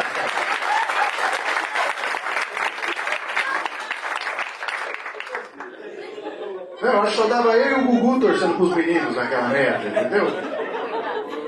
[6.87, 10.27] Não, acho que só dava eu e o Gugu torcendo pros meninos naquela merda, entendeu?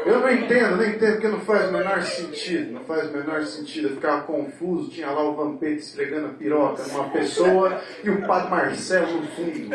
[0.06, 2.74] Eu não entendo, não entendo, porque não faz o menor sentido.
[2.74, 3.90] Não faz o menor sentido.
[3.90, 4.90] Eu ficava confuso.
[4.90, 9.70] Tinha lá o Vampeta esfregando a piroca numa pessoa e o Padre Marcelo no fundo.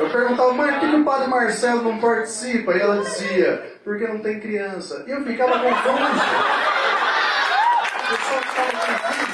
[0.00, 2.72] Eu perguntava, mãe, por que o Padre Marcelo não participa?
[2.74, 5.04] E ela dizia, porque não tem criança.
[5.06, 6.02] E eu ficava confuso.
[7.94, 9.31] A pessoa ficava confusa.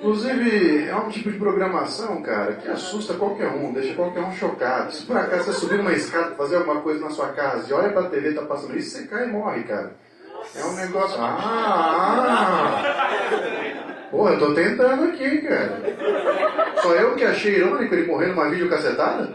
[0.00, 4.94] Inclusive, é um tipo de programação, cara, que assusta qualquer um, deixa qualquer um chocado.
[4.94, 7.90] Se por acaso você subir uma escada, fazer alguma coisa na sua casa e olha
[7.90, 9.92] pra TV tá passando isso, você cai e morre, cara.
[10.56, 11.20] É um negócio.
[11.20, 12.82] Ah!
[14.10, 15.82] Porra, eu tô tentando aqui, cara.
[16.80, 19.28] Só eu que achei irônico ele morrer numa videocassetada?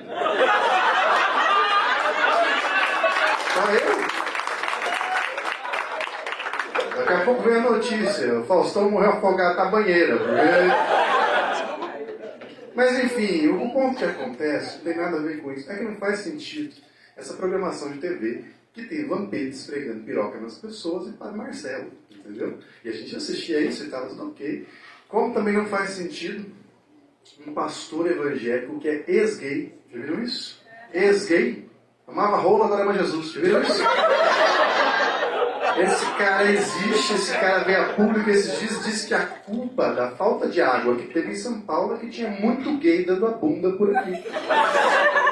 [3.54, 4.25] Só eu?
[6.98, 10.18] Daqui a pouco vem a notícia, o Faustão morreu afogado na banheira.
[10.18, 10.36] porque-
[12.76, 15.72] Mas enfim, o ponto que acontece não tem nada a ver com isso.
[15.72, 16.74] É que não faz sentido
[17.16, 18.44] essa programação de TV
[18.74, 22.58] que tem Vampeta esfregando piroca nas pessoas e Padre Marcelo, entendeu?
[22.84, 24.68] E a gente assistia isso e estava tudo ok.
[25.08, 26.46] Como também não faz sentido
[27.48, 30.62] um pastor evangélico que é ex-gay, já viram isso?
[30.94, 31.70] Ex-gay,
[32.06, 33.82] amava rola, agora ama Jesus, já viram isso?
[35.78, 40.12] Esse cara existe, esse cara veio a público esses dias disse que a culpa da
[40.12, 43.32] falta de água que teve em São Paulo é que tinha muito gay dando a
[43.32, 44.24] bunda por aqui.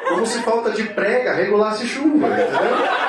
[0.09, 3.03] Como se falta de prega regulasse chuva, entendeu?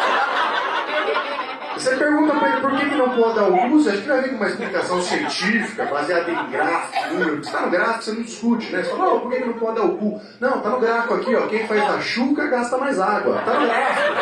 [1.77, 4.23] Você pergunta pra ele por que, que não pode dar o uso, acho que vai
[4.23, 7.45] vir com uma explicação científica, baseada em gráfico, número.
[7.45, 8.83] Se tá no gráfico, você não discute, né?
[8.83, 10.21] Você fala, não, por que, que não pode dar o cu?
[10.41, 11.47] Não, tá no gráfico aqui, ó.
[11.49, 13.43] Quem faz a chuca gasta mais água.
[13.45, 14.15] Tá no gráfico.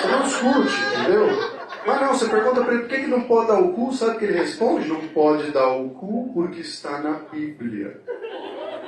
[0.00, 1.61] Você não discute, entendeu?
[1.86, 4.18] Mas não, você pergunta pra ele por que, que não pode dar o cu, sabe
[4.18, 4.88] que ele responde?
[4.88, 8.00] Não pode dar o cu porque está na Bíblia.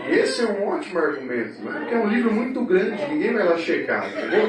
[0.07, 1.77] E esse é um ótimo argumento, né?
[1.79, 4.49] Porque é um livro muito grande, ninguém vai lá checar, entendeu?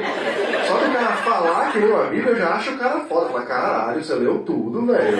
[0.66, 3.26] Só do cara falar que leu a Bíblia, eu já acho o cara foda.
[3.26, 5.16] Fala, caralho, você leu tudo, velho.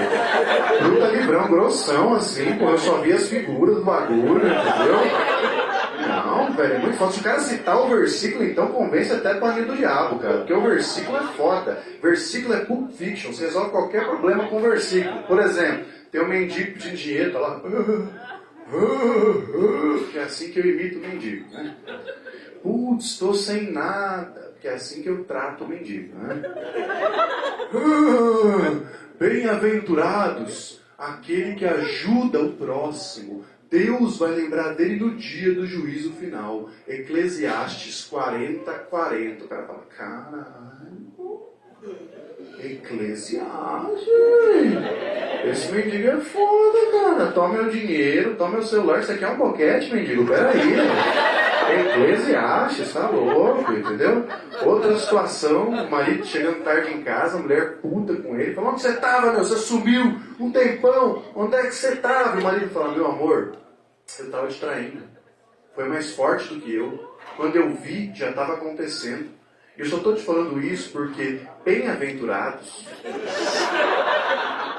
[0.83, 5.01] Bruta livrão, grossão, assim, pô, eu só vi as figuras do bagulho, entendeu?
[6.57, 7.13] Velho, é muito foda.
[7.13, 10.39] Se o cara citar o versículo, então convence até para do diabo, cara.
[10.39, 11.83] Porque o versículo é foda.
[12.03, 13.33] Versículo é Pulp Fiction.
[13.33, 15.23] Você resolve qualquer problema com o versículo.
[15.25, 17.61] Por exemplo, tem um mendigo pedindo dinheiro, tá lá.
[20.11, 21.77] Que é assim que eu imito o mendigo, né?
[22.63, 24.55] Putz, estou sem nada.
[24.61, 26.43] Que é assim que eu trato o mendigo, né?
[29.19, 33.45] Bem-aventurados aquele que ajuda o próximo.
[33.71, 36.71] Deus vai lembrar dele no dia do juízo final.
[36.87, 39.45] Eclesiastes 40, 40.
[39.45, 41.47] O cara fala, caralho.
[42.63, 44.09] Eclesiastes.
[45.51, 47.33] Esse mendigo é foda, cara.
[47.33, 49.01] Toma meu dinheiro, toma meu celular.
[49.01, 50.27] Isso aqui é um boquete, mendigo.
[50.27, 51.26] Peraí.
[51.73, 54.27] Eclesiastes, tá louco, entendeu?
[54.65, 58.83] Outra situação, o marido chegando tarde em casa, a mulher puta com ele, falou, onde
[58.83, 59.45] você tava, meu?
[59.45, 62.37] Você sumiu um tempão, onde é que você tava?
[62.37, 63.57] E o marido fala, meu amor,
[64.19, 65.03] eu tava te traindo.
[65.75, 67.17] Foi mais forte do que eu.
[67.37, 69.29] Quando eu vi, já estava acontecendo.
[69.77, 72.87] Eu só estou te falando isso porque bem-aventurados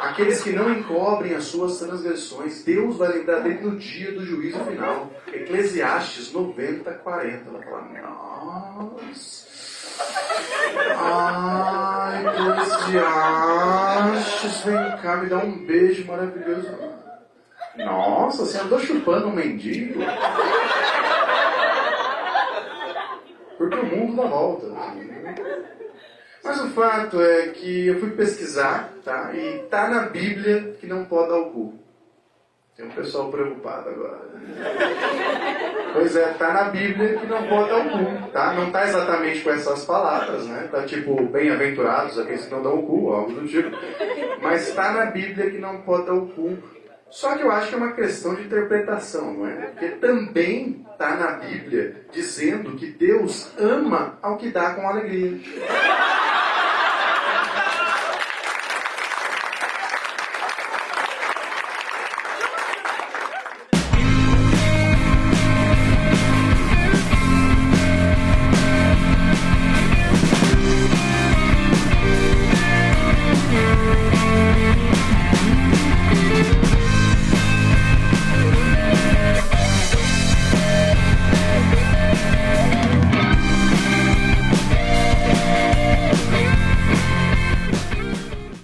[0.10, 4.60] aqueles que não encobrem as suas transgressões, Deus vai lembrar dele no dia do juízo
[4.66, 5.12] final.
[5.32, 7.50] Eclesiastes 90, 40.
[7.50, 9.48] Ela fala, nossa.
[10.96, 16.72] Ai, Eclesiastes, vem cá, me dá um beijo maravilhoso.
[17.78, 20.00] Nossa, você andou chupando um mendigo?
[23.58, 24.68] Porque o mundo dá volta.
[26.48, 29.32] Mas o fato é que eu fui pesquisar, tá?
[29.34, 31.74] E tá na Bíblia que não pode dar o cu.
[32.78, 34.22] Tem um pessoal preocupado agora.
[35.92, 38.54] Pois é, tá na Bíblia que não pode dar o cu, tá?
[38.54, 40.70] Não tá exatamente com essas palavras, né?
[40.72, 43.70] Tá tipo, bem-aventurados aqueles que não dão o cu, algo do tipo.
[44.42, 46.58] Mas tá na Bíblia que não pode dar o cu.
[47.10, 49.68] Só que eu acho que é uma questão de interpretação, não é?
[49.68, 55.40] Porque também tá na Bíblia dizendo que Deus ama ao que dá com alegria.